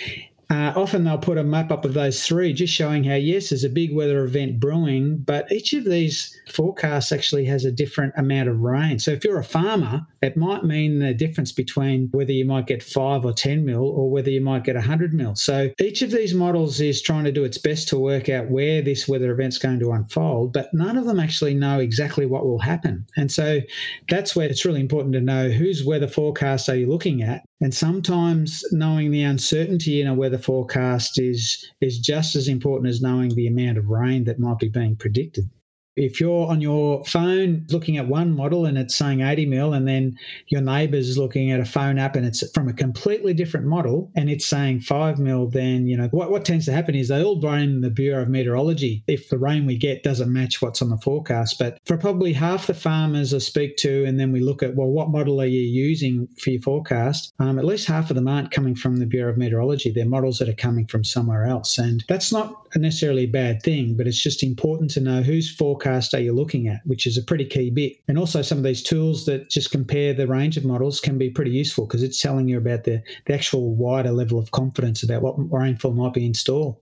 uh, 0.50 0.72
often 0.74 1.04
they'll 1.04 1.16
put 1.16 1.38
a 1.38 1.44
map 1.44 1.70
up 1.70 1.84
of 1.84 1.94
those 1.94 2.26
three, 2.26 2.52
just 2.52 2.74
showing 2.74 3.04
how, 3.04 3.14
yes, 3.14 3.50
there's 3.50 3.62
a 3.62 3.68
big 3.68 3.94
weather 3.94 4.24
event 4.24 4.58
brewing, 4.58 5.18
but 5.18 5.50
each 5.52 5.72
of 5.72 5.84
these 5.84 6.36
forecasts 6.50 7.12
actually 7.12 7.44
has 7.44 7.64
a 7.64 7.70
different 7.70 8.12
amount 8.16 8.48
of 8.48 8.60
rain. 8.60 8.98
So 8.98 9.12
if 9.12 9.24
you're 9.24 9.38
a 9.38 9.44
farmer, 9.44 10.04
it 10.22 10.36
might 10.36 10.64
mean 10.64 10.98
the 10.98 11.14
difference 11.14 11.52
between 11.52 12.08
whether 12.10 12.32
you 12.32 12.44
might 12.44 12.66
get 12.66 12.82
five 12.82 13.24
or 13.24 13.32
10 13.32 13.64
mil 13.64 13.84
or 13.84 14.10
whether 14.10 14.30
you 14.30 14.40
might 14.40 14.64
get 14.64 14.74
a 14.74 14.80
100 14.80 15.14
mil. 15.14 15.36
So 15.36 15.70
each 15.78 16.02
of 16.02 16.10
these 16.10 16.34
models 16.34 16.80
is 16.80 17.00
trying 17.00 17.24
to 17.24 17.32
do 17.32 17.44
its 17.44 17.58
best 17.58 17.88
to 17.88 17.98
work 17.98 18.28
out 18.28 18.50
where 18.50 18.82
this 18.82 19.06
weather 19.06 19.30
event's 19.30 19.58
going 19.58 19.78
to 19.78 19.92
unfold, 19.92 20.52
but 20.52 20.74
none 20.74 20.98
of 20.98 21.04
them 21.04 21.20
actually 21.20 21.54
know 21.54 21.78
exactly 21.78 22.26
what 22.26 22.44
will 22.44 22.58
happen. 22.58 23.06
And 23.16 23.30
so 23.30 23.60
that's 24.08 24.34
where 24.34 24.48
it's 24.48 24.64
really 24.64 24.80
important 24.80 25.12
to 25.14 25.20
know 25.20 25.48
whose 25.48 25.84
weather 25.84 26.08
forecast 26.08 26.68
are 26.68 26.76
you 26.76 26.88
looking 26.88 27.22
at 27.22 27.44
and 27.60 27.74
sometimes 27.74 28.64
knowing 28.72 29.10
the 29.10 29.22
uncertainty 29.22 30.00
in 30.00 30.06
a 30.06 30.14
weather 30.14 30.38
forecast 30.38 31.20
is, 31.20 31.70
is 31.80 31.98
just 31.98 32.34
as 32.34 32.48
important 32.48 32.88
as 32.88 33.02
knowing 33.02 33.34
the 33.34 33.46
amount 33.46 33.78
of 33.78 33.88
rain 33.88 34.24
that 34.24 34.38
might 34.38 34.58
be 34.58 34.68
being 34.68 34.96
predicted. 34.96 35.48
If 35.96 36.20
you're 36.20 36.46
on 36.46 36.60
your 36.60 37.04
phone 37.04 37.66
looking 37.70 37.96
at 37.96 38.06
one 38.06 38.34
model 38.34 38.64
and 38.64 38.78
it's 38.78 38.94
saying 38.94 39.20
80 39.22 39.46
mil, 39.46 39.72
and 39.74 39.86
then 39.88 40.16
your 40.46 40.60
neighbour's 40.60 41.18
looking 41.18 41.50
at 41.50 41.60
a 41.60 41.64
phone 41.64 41.98
app 41.98 42.16
and 42.16 42.24
it's 42.24 42.48
from 42.52 42.68
a 42.68 42.72
completely 42.72 43.34
different 43.34 43.66
model 43.66 44.10
and 44.14 44.30
it's 44.30 44.46
saying 44.46 44.80
5 44.80 45.18
mil, 45.18 45.48
then, 45.48 45.86
you 45.86 45.96
know, 45.96 46.08
what, 46.12 46.30
what 46.30 46.44
tends 46.44 46.66
to 46.66 46.72
happen 46.72 46.94
is 46.94 47.08
they 47.08 47.22
all 47.22 47.40
blame 47.40 47.80
the 47.80 47.90
Bureau 47.90 48.22
of 48.22 48.28
Meteorology 48.28 49.02
if 49.08 49.28
the 49.28 49.38
rain 49.38 49.66
we 49.66 49.76
get 49.76 50.02
doesn't 50.02 50.32
match 50.32 50.62
what's 50.62 50.80
on 50.80 50.90
the 50.90 50.98
forecast. 50.98 51.58
But 51.58 51.78
for 51.84 51.96
probably 51.96 52.32
half 52.32 52.66
the 52.66 52.74
farmers 52.74 53.34
I 53.34 53.38
speak 53.38 53.76
to, 53.78 54.04
and 54.04 54.18
then 54.18 54.32
we 54.32 54.40
look 54.40 54.62
at, 54.62 54.76
well, 54.76 54.88
what 54.88 55.10
model 55.10 55.40
are 55.40 55.46
you 55.46 55.60
using 55.60 56.28
for 56.38 56.50
your 56.50 56.62
forecast? 56.62 57.32
Um, 57.40 57.58
at 57.58 57.64
least 57.64 57.88
half 57.88 58.10
of 58.10 58.16
them 58.16 58.28
aren't 58.28 58.52
coming 58.52 58.74
from 58.74 58.98
the 58.98 59.06
Bureau 59.06 59.32
of 59.32 59.38
Meteorology. 59.38 59.90
They're 59.90 60.06
models 60.06 60.38
that 60.38 60.48
are 60.48 60.54
coming 60.54 60.86
from 60.86 61.04
somewhere 61.04 61.46
else. 61.46 61.78
And 61.78 62.04
that's 62.08 62.32
not 62.32 62.54
necessarily 62.76 63.24
a 63.24 63.26
bad 63.26 63.62
thing, 63.62 63.96
but 63.96 64.06
it's 64.06 64.22
just 64.22 64.42
important 64.42 64.90
to 64.92 65.00
know 65.00 65.22
whose 65.22 65.54
forecast 65.54 65.79
are 65.86 66.20
you 66.20 66.32
looking 66.32 66.68
at, 66.68 66.80
which 66.84 67.06
is 67.06 67.16
a 67.16 67.22
pretty 67.22 67.44
key 67.44 67.70
bit. 67.70 67.94
And 68.08 68.18
also 68.18 68.42
some 68.42 68.58
of 68.58 68.64
these 68.64 68.82
tools 68.82 69.26
that 69.26 69.50
just 69.50 69.70
compare 69.70 70.14
the 70.14 70.26
range 70.26 70.56
of 70.56 70.64
models 70.64 71.00
can 71.00 71.18
be 71.18 71.30
pretty 71.30 71.50
useful 71.50 71.86
because 71.86 72.02
it's 72.02 72.20
telling 72.20 72.48
you 72.48 72.58
about 72.58 72.84
the, 72.84 73.02
the 73.26 73.34
actual 73.34 73.74
wider 73.74 74.12
level 74.12 74.38
of 74.38 74.50
confidence 74.50 75.02
about 75.02 75.22
what 75.22 75.36
rainfall 75.52 75.92
might 75.92 76.14
be 76.14 76.26
in 76.26 76.34
store. 76.34 76.78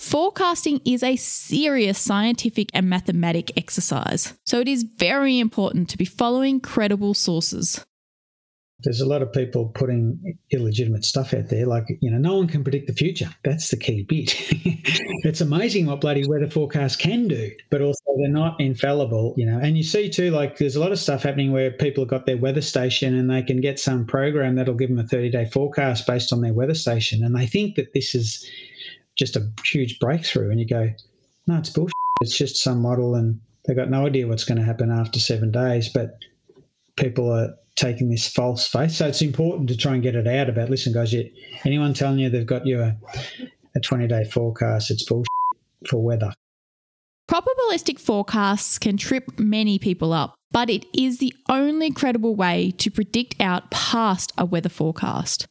Forecasting 0.00 0.80
is 0.84 1.02
a 1.02 1.16
serious 1.16 1.98
scientific 1.98 2.68
and 2.74 2.90
mathematic 2.90 3.56
exercise, 3.56 4.34
so 4.44 4.58
it 4.58 4.68
is 4.68 4.82
very 4.82 5.38
important 5.38 5.88
to 5.90 5.96
be 5.96 6.04
following 6.04 6.60
credible 6.60 7.14
sources 7.14 7.84
there's 8.84 9.00
a 9.00 9.06
lot 9.06 9.22
of 9.22 9.32
people 9.32 9.66
putting 9.74 10.38
illegitimate 10.50 11.04
stuff 11.04 11.34
out 11.34 11.48
there. 11.48 11.66
Like, 11.66 11.86
you 12.00 12.10
know, 12.10 12.18
no 12.18 12.36
one 12.36 12.46
can 12.46 12.62
predict 12.62 12.86
the 12.86 12.92
future. 12.92 13.28
That's 13.42 13.70
the 13.70 13.76
key 13.76 14.04
bit. 14.04 14.34
it's 15.24 15.40
amazing 15.40 15.86
what 15.86 16.00
bloody 16.00 16.26
weather 16.28 16.48
forecasts 16.48 16.96
can 16.96 17.26
do, 17.26 17.50
but 17.70 17.80
also 17.80 18.02
they're 18.18 18.28
not 18.28 18.60
infallible, 18.60 19.34
you 19.36 19.46
know. 19.46 19.58
And 19.58 19.76
you 19.76 19.82
see 19.82 20.08
too, 20.10 20.30
like, 20.30 20.58
there's 20.58 20.76
a 20.76 20.80
lot 20.80 20.92
of 20.92 20.98
stuff 20.98 21.22
happening 21.22 21.50
where 21.50 21.70
people 21.70 22.04
have 22.04 22.10
got 22.10 22.26
their 22.26 22.36
weather 22.36 22.60
station 22.60 23.14
and 23.14 23.30
they 23.30 23.42
can 23.42 23.60
get 23.60 23.80
some 23.80 24.06
program 24.06 24.54
that'll 24.54 24.74
give 24.74 24.90
them 24.90 24.98
a 24.98 25.08
30 25.08 25.30
day 25.30 25.46
forecast 25.46 26.06
based 26.06 26.32
on 26.32 26.42
their 26.42 26.54
weather 26.54 26.74
station. 26.74 27.24
And 27.24 27.34
they 27.34 27.46
think 27.46 27.76
that 27.76 27.94
this 27.94 28.14
is 28.14 28.48
just 29.16 29.36
a 29.36 29.50
huge 29.64 29.98
breakthrough. 29.98 30.50
And 30.50 30.60
you 30.60 30.66
go, 30.66 30.90
no, 31.46 31.58
it's 31.58 31.70
bullshit. 31.70 31.94
It's 32.20 32.36
just 32.36 32.62
some 32.62 32.80
model 32.80 33.14
and 33.14 33.40
they've 33.66 33.76
got 33.76 33.90
no 33.90 34.06
idea 34.06 34.28
what's 34.28 34.44
going 34.44 34.58
to 34.58 34.64
happen 34.64 34.90
after 34.90 35.18
seven 35.18 35.50
days. 35.50 35.88
But 35.88 36.18
people 36.96 37.30
are 37.32 37.54
taking 37.76 38.08
this 38.08 38.28
false 38.28 38.66
faith. 38.66 38.92
So 38.92 39.06
it's 39.08 39.22
important 39.22 39.68
to 39.68 39.76
try 39.76 39.94
and 39.94 40.02
get 40.02 40.14
it 40.14 40.26
out 40.26 40.48
about, 40.48 40.70
listen, 40.70 40.92
guys, 40.92 41.12
you, 41.12 41.30
anyone 41.64 41.94
telling 41.94 42.18
you 42.18 42.30
they've 42.30 42.46
got 42.46 42.66
you 42.66 42.80
a, 42.80 42.96
a 43.74 43.80
20 43.80 44.06
day 44.06 44.24
forecast, 44.24 44.90
it's 44.90 45.04
bullshit 45.04 45.28
for 45.88 46.02
weather. 46.02 46.32
Probabilistic 47.28 47.98
forecasts 47.98 48.78
can 48.78 48.96
trip 48.96 49.38
many 49.38 49.78
people 49.78 50.12
up, 50.12 50.34
but 50.52 50.68
it 50.68 50.84
is 50.96 51.18
the 51.18 51.34
only 51.48 51.90
credible 51.90 52.36
way 52.36 52.70
to 52.78 52.90
predict 52.90 53.40
out 53.40 53.70
past 53.70 54.32
a 54.36 54.44
weather 54.44 54.68
forecast. 54.68 55.46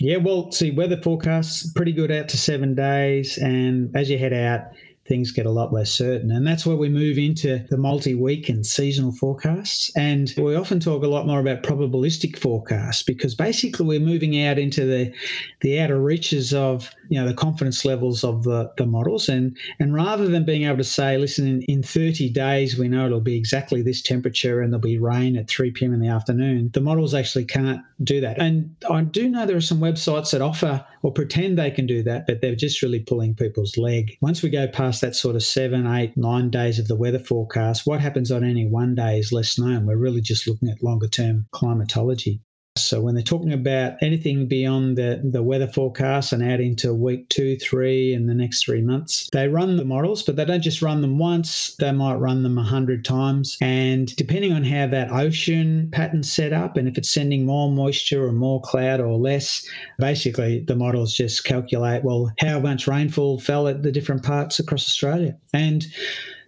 Yeah, 0.00 0.18
well, 0.18 0.50
see, 0.52 0.70
weather 0.70 1.00
forecasts 1.00 1.70
pretty 1.72 1.92
good 1.92 2.10
out 2.10 2.28
to 2.30 2.38
seven 2.38 2.74
days, 2.74 3.38
and 3.38 3.94
as 3.96 4.10
you 4.10 4.18
head 4.18 4.32
out, 4.32 4.62
things 5.06 5.32
get 5.32 5.46
a 5.46 5.50
lot 5.50 5.72
less 5.72 5.90
certain. 5.90 6.30
And 6.30 6.46
that's 6.46 6.64
where 6.64 6.76
we 6.76 6.88
move 6.88 7.18
into 7.18 7.64
the 7.70 7.76
multi 7.76 8.14
week 8.14 8.48
and 8.48 8.64
seasonal 8.64 9.12
forecasts. 9.12 9.90
And 9.96 10.32
we 10.36 10.54
often 10.54 10.80
talk 10.80 11.02
a 11.02 11.08
lot 11.08 11.26
more 11.26 11.40
about 11.40 11.62
probabilistic 11.62 12.38
forecasts 12.38 13.02
because 13.02 13.34
basically 13.34 13.86
we're 13.86 14.00
moving 14.00 14.40
out 14.42 14.58
into 14.58 14.84
the, 14.84 15.12
the 15.60 15.80
outer 15.80 16.00
reaches 16.00 16.54
of 16.54 16.90
you 17.08 17.20
know 17.20 17.26
the 17.26 17.34
confidence 17.34 17.84
levels 17.84 18.24
of 18.24 18.44
the, 18.44 18.72
the 18.76 18.86
models 18.86 19.28
and 19.28 19.56
and 19.78 19.94
rather 19.94 20.26
than 20.28 20.44
being 20.44 20.64
able 20.64 20.76
to 20.76 20.84
say 20.84 21.18
listen 21.18 21.46
in, 21.46 21.62
in 21.62 21.82
30 21.82 22.30
days 22.30 22.78
we 22.78 22.88
know 22.88 23.06
it'll 23.06 23.20
be 23.20 23.36
exactly 23.36 23.82
this 23.82 24.02
temperature 24.02 24.60
and 24.60 24.72
there'll 24.72 24.80
be 24.80 24.98
rain 24.98 25.36
at 25.36 25.48
3 25.48 25.70
p.m 25.72 25.92
in 25.92 26.00
the 26.00 26.08
afternoon 26.08 26.70
the 26.74 26.80
models 26.80 27.14
actually 27.14 27.44
can't 27.44 27.80
do 28.02 28.20
that 28.20 28.38
and 28.38 28.74
i 28.90 29.02
do 29.02 29.28
know 29.28 29.46
there 29.46 29.56
are 29.56 29.60
some 29.60 29.80
websites 29.80 30.32
that 30.32 30.42
offer 30.42 30.84
or 31.02 31.12
pretend 31.12 31.58
they 31.58 31.70
can 31.70 31.86
do 31.86 32.02
that 32.02 32.26
but 32.26 32.40
they're 32.40 32.54
just 32.54 32.82
really 32.82 33.00
pulling 33.00 33.34
people's 33.34 33.76
leg 33.76 34.16
once 34.20 34.42
we 34.42 34.48
go 34.48 34.66
past 34.66 34.93
past 34.94 35.00
that 35.00 35.16
sort 35.16 35.34
of 35.34 35.42
seven, 35.42 35.88
eight, 35.88 36.16
nine 36.16 36.50
days 36.50 36.78
of 36.78 36.86
the 36.86 36.94
weather 36.94 37.18
forecast, 37.18 37.84
what 37.84 38.00
happens 38.00 38.30
on 38.30 38.44
any 38.44 38.64
one 38.64 38.94
day 38.94 39.18
is 39.18 39.32
less 39.32 39.58
known. 39.58 39.86
We're 39.86 39.96
really 39.96 40.20
just 40.20 40.46
looking 40.46 40.68
at 40.68 40.84
longer 40.84 41.08
term 41.08 41.46
climatology. 41.50 42.40
So 42.84 43.00
when 43.00 43.14
they're 43.14 43.22
talking 43.22 43.52
about 43.52 43.94
anything 44.00 44.46
beyond 44.46 44.96
the, 44.96 45.20
the 45.24 45.42
weather 45.42 45.66
forecast 45.66 46.32
and 46.32 46.42
out 46.42 46.60
into 46.60 46.94
week 46.94 47.28
two, 47.28 47.56
three, 47.56 48.14
and 48.14 48.28
the 48.28 48.34
next 48.34 48.64
three 48.64 48.82
months, 48.82 49.28
they 49.32 49.48
run 49.48 49.76
the 49.76 49.84
models, 49.84 50.22
but 50.22 50.36
they 50.36 50.44
don't 50.44 50.62
just 50.62 50.82
run 50.82 51.00
them 51.00 51.18
once. 51.18 51.74
They 51.76 51.92
might 51.92 52.14
run 52.14 52.42
them 52.42 52.58
a 52.58 52.62
hundred 52.62 53.04
times. 53.04 53.56
And 53.60 54.14
depending 54.16 54.52
on 54.52 54.64
how 54.64 54.86
that 54.88 55.10
ocean 55.10 55.88
pattern's 55.92 56.32
set 56.32 56.52
up, 56.52 56.76
and 56.76 56.88
if 56.88 56.98
it's 56.98 57.12
sending 57.12 57.46
more 57.46 57.70
moisture 57.70 58.26
or 58.26 58.32
more 58.32 58.60
cloud 58.60 59.00
or 59.00 59.18
less, 59.18 59.68
basically 59.98 60.60
the 60.60 60.76
models 60.76 61.14
just 61.14 61.44
calculate, 61.44 62.04
well, 62.04 62.32
how 62.38 62.60
much 62.60 62.86
rainfall 62.86 63.38
fell 63.38 63.68
at 63.68 63.82
the 63.82 63.92
different 63.92 64.22
parts 64.22 64.58
across 64.58 64.86
Australia. 64.86 65.36
And 65.52 65.86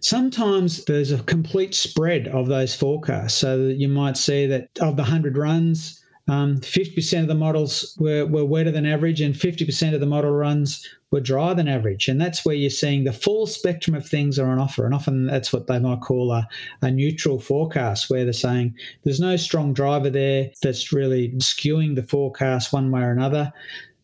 sometimes 0.00 0.84
there's 0.84 1.12
a 1.12 1.22
complete 1.24 1.74
spread 1.74 2.28
of 2.28 2.46
those 2.46 2.74
forecasts. 2.74 3.34
So 3.34 3.66
you 3.66 3.88
might 3.88 4.16
see 4.16 4.46
that 4.46 4.68
of 4.80 4.96
the 4.96 5.02
100 5.02 5.36
runs, 5.36 6.02
um, 6.28 6.56
50% 6.58 7.22
of 7.22 7.28
the 7.28 7.34
models 7.34 7.96
were, 7.98 8.26
were 8.26 8.44
wetter 8.44 8.72
than 8.72 8.84
average, 8.84 9.20
and 9.20 9.34
50% 9.34 9.94
of 9.94 10.00
the 10.00 10.06
model 10.06 10.32
runs 10.32 10.86
were 11.12 11.20
drier 11.20 11.54
than 11.54 11.68
average. 11.68 12.08
And 12.08 12.20
that's 12.20 12.44
where 12.44 12.54
you're 12.54 12.68
seeing 12.68 13.04
the 13.04 13.12
full 13.12 13.46
spectrum 13.46 13.94
of 13.94 14.06
things 14.06 14.38
are 14.38 14.50
on 14.50 14.58
offer. 14.58 14.84
And 14.84 14.94
often 14.94 15.26
that's 15.26 15.52
what 15.52 15.68
they 15.68 15.78
might 15.78 16.00
call 16.00 16.32
a, 16.32 16.48
a 16.82 16.90
neutral 16.90 17.38
forecast, 17.38 18.10
where 18.10 18.24
they're 18.24 18.32
saying 18.32 18.74
there's 19.04 19.20
no 19.20 19.36
strong 19.36 19.72
driver 19.72 20.10
there 20.10 20.50
that's 20.62 20.92
really 20.92 21.30
skewing 21.36 21.94
the 21.94 22.02
forecast 22.02 22.72
one 22.72 22.90
way 22.90 23.02
or 23.02 23.12
another. 23.12 23.52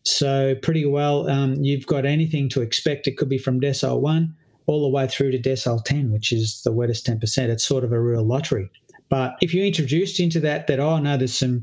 So, 0.05 0.55
pretty 0.61 0.85
well, 0.85 1.29
um, 1.29 1.55
you've 1.55 1.87
got 1.87 2.05
anything 2.05 2.49
to 2.49 2.61
expect. 2.61 3.07
It 3.07 3.17
could 3.17 3.29
be 3.29 3.37
from 3.37 3.61
decile 3.61 4.01
one 4.01 4.35
all 4.65 4.81
the 4.81 4.89
way 4.89 5.07
through 5.07 5.31
to 5.31 5.39
decile 5.39 5.83
10, 5.83 6.11
which 6.11 6.31
is 6.31 6.61
the 6.63 6.71
wettest 6.71 7.05
10%. 7.05 7.49
It's 7.49 7.63
sort 7.63 7.83
of 7.83 7.91
a 7.91 7.99
real 7.99 8.23
lottery. 8.23 8.69
But 9.13 9.37
if 9.41 9.53
you're 9.53 9.67
introduced 9.67 10.19
into 10.19 10.39
that 10.39 10.65
that 10.65 10.79
oh 10.79 10.97
no, 10.97 11.17
there's 11.17 11.37
some 11.37 11.61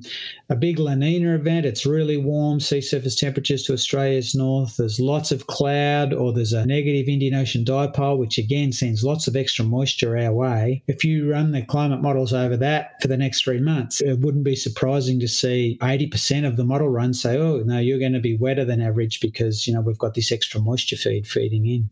a 0.51 0.55
big 0.55 0.79
La 0.79 0.95
Nina 0.95 1.35
event, 1.35 1.67
it's 1.67 1.85
really 1.85 2.17
warm, 2.17 2.61
sea 2.61 2.81
surface 2.81 3.17
temperatures 3.17 3.65
to 3.65 3.73
Australia's 3.73 4.37
north, 4.37 4.77
there's 4.77 5.01
lots 5.01 5.33
of 5.33 5.49
cloud, 5.49 6.15
or 6.15 6.33
there's 6.33 6.53
a 6.53 6.65
negative 6.65 7.09
Indian 7.09 7.35
Ocean 7.35 7.65
dipole, 7.65 8.19
which 8.19 8.39
again 8.39 8.71
sends 8.71 9.03
lots 9.03 9.27
of 9.27 9.35
extra 9.35 9.65
moisture 9.65 10.17
our 10.17 10.33
way. 10.33 10.85
If 10.87 11.03
you 11.03 11.29
run 11.29 11.51
the 11.51 11.63
climate 11.63 12.01
models 12.01 12.33
over 12.33 12.57
that 12.59 13.03
for 13.03 13.09
the 13.09 13.17
next 13.17 13.43
three 13.43 13.61
months, 13.61 14.01
it 14.01 14.21
wouldn't 14.21 14.45
be 14.45 14.55
surprising 14.55 15.19
to 15.19 15.27
see 15.27 15.77
80% 15.83 16.47
of 16.47 16.57
the 16.57 16.63
model 16.63 16.89
runs 16.89 17.21
say, 17.21 17.37
oh 17.37 17.65
no, 17.67 17.81
you're 17.81 17.99
going 17.99 18.13
to 18.13 18.21
be 18.21 18.37
wetter 18.37 18.65
than 18.65 18.81
average 18.81 19.19
because 19.19 19.67
you 19.67 19.75
know 19.75 19.81
we've 19.81 19.99
got 19.99 20.15
this 20.15 20.31
extra 20.31 20.61
moisture 20.61 20.95
feed 20.95 21.27
feeding 21.27 21.67
in. 21.67 21.91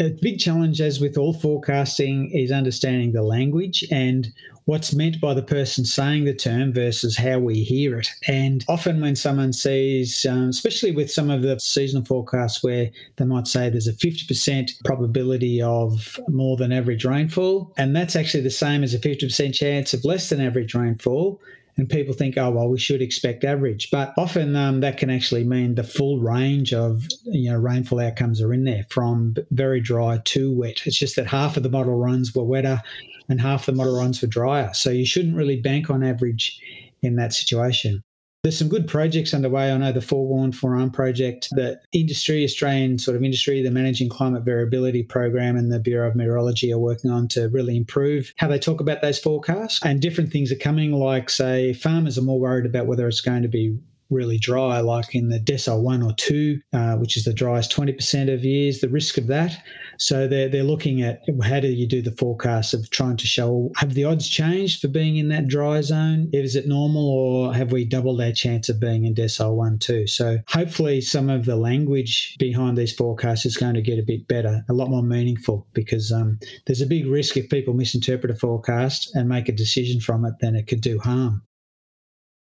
A 0.00 0.08
big 0.08 0.38
challenge, 0.38 0.80
as 0.80 0.98
with 0.98 1.18
all 1.18 1.34
forecasting, 1.34 2.30
is 2.30 2.50
understanding 2.50 3.12
the 3.12 3.22
language 3.22 3.84
and 3.90 4.32
what's 4.64 4.94
meant 4.94 5.20
by 5.20 5.34
the 5.34 5.42
person 5.42 5.84
saying 5.84 6.24
the 6.24 6.32
term 6.32 6.72
versus 6.72 7.18
how 7.18 7.38
we 7.38 7.62
hear 7.62 7.98
it. 7.98 8.08
And 8.26 8.64
often, 8.66 9.02
when 9.02 9.14
someone 9.14 9.52
sees, 9.52 10.24
um, 10.24 10.48
especially 10.48 10.92
with 10.92 11.12
some 11.12 11.28
of 11.28 11.42
the 11.42 11.60
seasonal 11.60 12.06
forecasts 12.06 12.62
where 12.62 12.90
they 13.16 13.26
might 13.26 13.46
say 13.46 13.68
there's 13.68 13.88
a 13.88 13.92
50% 13.92 14.70
probability 14.86 15.60
of 15.60 16.18
more 16.28 16.56
than 16.56 16.72
average 16.72 17.04
rainfall, 17.04 17.70
and 17.76 17.94
that's 17.94 18.16
actually 18.16 18.42
the 18.42 18.48
same 18.48 18.82
as 18.82 18.94
a 18.94 18.98
50% 18.98 19.52
chance 19.52 19.92
of 19.92 20.06
less 20.06 20.30
than 20.30 20.40
average 20.40 20.74
rainfall 20.74 21.42
and 21.80 21.88
people 21.88 22.12
think, 22.12 22.36
oh 22.36 22.50
well, 22.50 22.68
we 22.68 22.78
should 22.78 23.00
expect 23.00 23.42
average, 23.42 23.90
but 23.90 24.12
often 24.18 24.54
um, 24.54 24.80
that 24.80 24.98
can 24.98 25.08
actually 25.08 25.44
mean 25.44 25.76
the 25.76 25.82
full 25.82 26.18
range 26.20 26.74
of 26.74 27.06
you 27.24 27.50
know 27.50 27.56
rainfall 27.56 28.00
outcomes 28.00 28.42
are 28.42 28.52
in 28.52 28.64
there, 28.64 28.84
from 28.90 29.34
very 29.50 29.80
dry 29.80 30.20
to 30.26 30.52
wet. 30.52 30.82
It's 30.86 30.98
just 30.98 31.16
that 31.16 31.26
half 31.26 31.56
of 31.56 31.62
the 31.62 31.70
model 31.70 31.96
runs 31.96 32.34
were 32.34 32.44
wetter, 32.44 32.82
and 33.30 33.40
half 33.40 33.64
the 33.64 33.72
model 33.72 33.96
runs 33.96 34.20
were 34.20 34.28
drier. 34.28 34.74
So 34.74 34.90
you 34.90 35.06
shouldn't 35.06 35.36
really 35.36 35.58
bank 35.58 35.88
on 35.88 36.04
average 36.04 36.60
in 37.00 37.16
that 37.16 37.32
situation. 37.32 38.04
There's 38.42 38.56
some 38.56 38.70
good 38.70 38.88
projects 38.88 39.34
underway. 39.34 39.70
I 39.70 39.76
know 39.76 39.92
the 39.92 40.00
Forewarned 40.00 40.56
Forearmed 40.56 40.94
project, 40.94 41.48
the 41.50 41.78
industry, 41.92 42.42
Australian 42.42 42.98
sort 42.98 43.14
of 43.14 43.22
industry, 43.22 43.60
the 43.60 43.70
Managing 43.70 44.08
Climate 44.08 44.44
Variability 44.44 45.02
program, 45.02 45.58
and 45.58 45.70
the 45.70 45.78
Bureau 45.78 46.08
of 46.08 46.16
Meteorology 46.16 46.72
are 46.72 46.78
working 46.78 47.10
on 47.10 47.28
to 47.28 47.50
really 47.50 47.76
improve 47.76 48.32
how 48.38 48.48
they 48.48 48.58
talk 48.58 48.80
about 48.80 49.02
those 49.02 49.18
forecasts. 49.18 49.78
And 49.84 50.00
different 50.00 50.32
things 50.32 50.50
are 50.50 50.56
coming, 50.56 50.92
like, 50.92 51.28
say, 51.28 51.74
farmers 51.74 52.16
are 52.16 52.22
more 52.22 52.40
worried 52.40 52.64
about 52.64 52.86
whether 52.86 53.06
it's 53.06 53.20
going 53.20 53.42
to 53.42 53.48
be 53.48 53.78
really 54.10 54.38
dry, 54.38 54.80
like 54.80 55.14
in 55.14 55.28
the 55.28 55.40
decile 55.40 55.82
one 55.82 56.02
or 56.02 56.12
two, 56.14 56.60
uh, 56.72 56.96
which 56.96 57.16
is 57.16 57.24
the 57.24 57.32
driest 57.32 57.72
20% 57.72 58.32
of 58.32 58.44
years, 58.44 58.80
the 58.80 58.88
risk 58.88 59.16
of 59.16 59.26
that. 59.28 59.56
So 59.98 60.26
they're, 60.26 60.48
they're 60.48 60.62
looking 60.62 61.02
at 61.02 61.22
how 61.42 61.60
do 61.60 61.68
you 61.68 61.86
do 61.86 62.02
the 62.02 62.12
forecast 62.12 62.74
of 62.74 62.88
trying 62.90 63.16
to 63.18 63.26
show 63.26 63.70
have 63.76 63.94
the 63.94 64.04
odds 64.04 64.28
changed 64.28 64.80
for 64.80 64.88
being 64.88 65.16
in 65.16 65.28
that 65.28 65.48
dry 65.48 65.80
zone? 65.80 66.30
Is 66.32 66.56
it 66.56 66.66
normal 66.66 67.08
or 67.08 67.54
have 67.54 67.72
we 67.72 67.84
doubled 67.84 68.20
our 68.20 68.32
chance 68.32 68.68
of 68.68 68.80
being 68.80 69.04
in 69.04 69.14
decile 69.14 69.54
one, 69.54 69.78
two? 69.78 70.06
So 70.06 70.38
hopefully 70.48 71.00
some 71.00 71.28
of 71.28 71.44
the 71.44 71.56
language 71.56 72.36
behind 72.38 72.76
these 72.76 72.94
forecasts 72.94 73.46
is 73.46 73.56
going 73.56 73.74
to 73.74 73.82
get 73.82 73.98
a 73.98 74.04
bit 74.06 74.26
better, 74.26 74.64
a 74.68 74.72
lot 74.72 74.90
more 74.90 75.02
meaningful 75.02 75.66
because 75.74 76.10
um, 76.12 76.38
there's 76.66 76.80
a 76.80 76.86
big 76.86 77.06
risk 77.06 77.36
if 77.36 77.48
people 77.50 77.74
misinterpret 77.74 78.30
a 78.30 78.34
forecast 78.34 79.10
and 79.14 79.28
make 79.28 79.48
a 79.48 79.52
decision 79.52 80.00
from 80.00 80.24
it, 80.24 80.34
then 80.40 80.56
it 80.56 80.66
could 80.66 80.80
do 80.80 80.98
harm. 80.98 81.42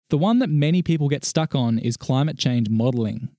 The 0.10 0.18
one 0.18 0.40
that 0.40 0.50
many 0.50 0.82
people 0.82 1.10
get 1.10 1.26
stuck 1.26 1.54
on 1.54 1.80
is 1.80 1.98
climate 1.98 2.38
change 2.38 2.70
modelling. 2.70 3.30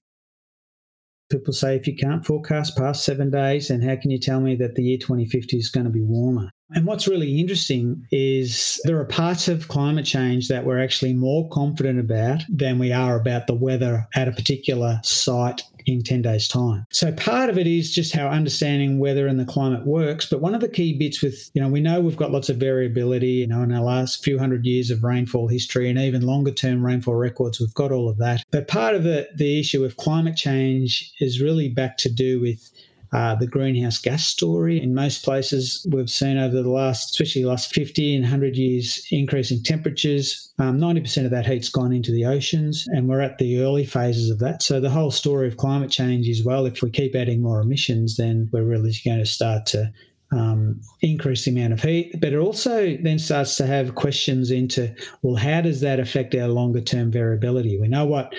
People 1.31 1.53
say 1.53 1.77
if 1.77 1.87
you 1.87 1.95
can't 1.97 2.25
forecast 2.25 2.77
past 2.77 3.05
seven 3.05 3.31
days, 3.31 3.69
then 3.69 3.81
how 3.81 3.97
can 3.97 4.11
you 4.11 4.19
tell 4.19 4.41
me 4.41 4.55
that 4.57 4.75
the 4.75 4.83
year 4.83 4.99
2050 4.99 5.57
is 5.57 5.71
going 5.71 5.85
to 5.85 5.91
be 5.91 6.03
warmer? 6.03 6.51
And 6.71 6.85
what's 6.85 7.09
really 7.09 7.41
interesting 7.41 8.07
is 8.11 8.81
there 8.85 8.99
are 8.99 9.07
parts 9.07 9.49
of 9.49 9.69
climate 9.69 10.05
change 10.05 10.49
that 10.49 10.67
we're 10.67 10.83
actually 10.83 11.15
more 11.15 11.49
confident 11.49 11.99
about 11.99 12.43
than 12.51 12.79
we 12.79 12.93
are 12.93 13.19
about 13.19 13.47
the 13.47 13.55
weather 13.55 14.07
at 14.15 14.29
a 14.29 14.33
particular 14.33 15.01
site 15.03 15.63
in 15.89 16.03
10 16.03 16.23
days' 16.23 16.49
time. 16.49 16.87
So 16.91 17.13
part 17.13 17.51
of 17.51 17.59
it 17.59 17.67
is 17.67 17.93
just 17.93 18.15
how 18.15 18.29
understanding 18.29 18.99
weather 18.99 19.27
and 19.27 19.41
the 19.41 19.45
climate 19.45 19.87
works. 19.87 20.27
But 20.27 20.41
one 20.41 20.55
of 20.55 20.61
the 20.61 20.69
key 20.69 20.97
bits 20.97 21.23
with, 21.23 21.51
you 21.55 21.63
know, 21.63 21.69
we 21.69 21.81
know 21.81 22.01
we've 22.01 22.17
got 22.17 22.31
lots 22.31 22.49
of 22.49 22.57
variability, 22.57 23.27
you 23.29 23.47
know, 23.47 23.63
in 23.63 23.73
our 23.73 23.83
last 23.83 24.23
few 24.23 24.39
hundred 24.39 24.67
years 24.67 24.91
of 24.91 25.03
rainfall 25.03 25.49
history 25.49 25.89
and 25.89 25.99
even 25.99 26.23
longer 26.23 26.53
term 26.53 26.85
rainfall 26.85 27.15
records, 27.15 27.61
we've 27.61 27.75
got 27.75 27.93
all 27.93 28.09
of 28.09 28.19
that. 28.19 28.45
But 28.51 28.69
part 28.69 28.95
of 28.95 29.05
the, 29.05 29.29
the 29.35 29.59
issue 29.59 29.81
with 29.81 29.97
climate 29.97 30.37
change 30.37 31.13
is 31.21 31.41
really 31.41 31.69
back 31.69 31.97
to 31.99 32.13
do 32.13 32.41
with 32.41 32.71
uh, 33.13 33.35
the 33.35 33.47
greenhouse 33.47 33.99
gas 33.99 34.27
story. 34.27 34.81
In 34.81 34.95
most 34.95 35.25
places, 35.25 35.87
we've 35.91 36.11
seen 36.11 36.37
over 36.37 36.63
the 36.63 36.69
last, 36.69 37.11
especially 37.11 37.43
the 37.43 37.49
last 37.49 37.75
50 37.75 38.15
and 38.17 38.25
100 38.25 38.57
years, 38.57 39.07
increasing 39.11 39.63
temperatures. 39.63 40.53
Um, 40.59 40.79
90% 40.79 41.25
of 41.25 41.31
that 41.31 41.47
heat's 41.47 41.69
gone 41.69 41.93
into 41.93 42.13
the 42.13 42.25
oceans, 42.25 42.87
and 42.89 43.09
we're 43.09 43.21
at 43.21 43.39
the 43.39 43.61
early 43.61 43.85
phases 43.85 44.31
of 44.31 44.39
that. 44.41 44.63
So 44.63 44.81
the 44.81 44.91
whole 44.91 45.11
story 45.11 45.49
of 45.49 45.57
climate 45.57 45.91
change 45.91 46.29
is 46.29 46.45
well, 46.45 46.67
if 46.67 46.83
we 46.83 46.91
keep 46.91 47.15
adding 47.15 47.43
more 47.43 47.61
emissions, 47.61 48.17
then 48.17 48.49
we're 48.53 48.65
really 48.65 48.95
going 49.05 49.19
to 49.19 49.27
start 49.27 49.67
to 49.67 49.93
um, 50.31 50.81
increase 51.01 51.45
the 51.45 51.51
amount 51.51 51.73
of 51.73 51.81
heat, 51.81 52.21
but 52.21 52.33
it 52.33 52.39
also 52.39 52.97
then 53.03 53.19
starts 53.19 53.57
to 53.57 53.67
have 53.67 53.95
questions 53.95 54.51
into 54.51 54.95
well, 55.23 55.37
how 55.37 55.61
does 55.61 55.81
that 55.81 56.01
affect 56.01 56.35
our 56.35 56.49
longer 56.49 56.81
term 56.81 57.11
variability? 57.11 57.79
We 57.79 57.89
know 57.89 58.05
what 58.05 58.35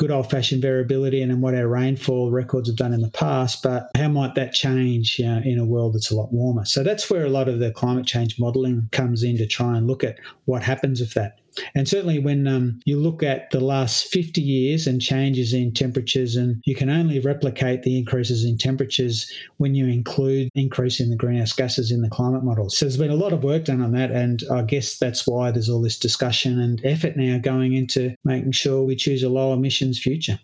good 0.00 0.10
old 0.10 0.30
fashioned 0.30 0.62
variability 0.62 1.20
and 1.20 1.42
what 1.42 1.54
our 1.54 1.68
rainfall 1.68 2.30
records 2.30 2.70
have 2.70 2.76
done 2.76 2.94
in 2.94 3.02
the 3.02 3.10
past, 3.10 3.62
but 3.62 3.90
how 3.94 4.08
might 4.08 4.34
that 4.34 4.54
change 4.54 5.18
you 5.18 5.26
know, 5.26 5.42
in 5.44 5.58
a 5.58 5.64
world 5.66 5.92
that's 5.92 6.10
a 6.10 6.16
lot 6.16 6.32
warmer? 6.32 6.64
So 6.64 6.82
that's 6.82 7.10
where 7.10 7.26
a 7.26 7.28
lot 7.28 7.50
of 7.50 7.58
the 7.58 7.70
climate 7.70 8.06
change 8.06 8.40
modelling 8.40 8.88
comes 8.92 9.22
in 9.22 9.36
to 9.36 9.46
try 9.46 9.76
and 9.76 9.86
look 9.86 10.02
at 10.02 10.16
what 10.46 10.62
happens 10.62 11.02
if 11.02 11.12
that. 11.12 11.38
And 11.74 11.88
certainly, 11.88 12.18
when 12.18 12.46
um, 12.46 12.80
you 12.84 12.98
look 12.98 13.22
at 13.22 13.50
the 13.50 13.60
last 13.60 14.06
50 14.12 14.40
years 14.40 14.86
and 14.86 15.00
changes 15.00 15.52
in 15.52 15.72
temperatures, 15.72 16.36
and 16.36 16.60
you 16.64 16.74
can 16.74 16.90
only 16.90 17.20
replicate 17.20 17.82
the 17.82 17.98
increases 17.98 18.44
in 18.44 18.58
temperatures 18.58 19.30
when 19.58 19.74
you 19.74 19.86
include 19.86 20.48
increase 20.54 21.00
in 21.00 21.10
the 21.10 21.16
greenhouse 21.16 21.52
gases 21.52 21.90
in 21.90 22.02
the 22.02 22.10
climate 22.10 22.44
models. 22.44 22.76
So 22.76 22.84
there's 22.84 22.96
been 22.96 23.10
a 23.10 23.14
lot 23.14 23.32
of 23.32 23.44
work 23.44 23.64
done 23.64 23.80
on 23.80 23.92
that, 23.92 24.10
and 24.10 24.42
I 24.50 24.62
guess 24.62 24.98
that's 24.98 25.26
why 25.26 25.50
there's 25.50 25.68
all 25.68 25.82
this 25.82 25.98
discussion 25.98 26.60
and 26.60 26.80
effort 26.84 27.16
now 27.16 27.38
going 27.38 27.74
into 27.74 28.14
making 28.24 28.52
sure 28.52 28.82
we 28.82 28.96
choose 28.96 29.22
a 29.22 29.28
low 29.28 29.52
emissions 29.52 29.98
future. 29.98 30.38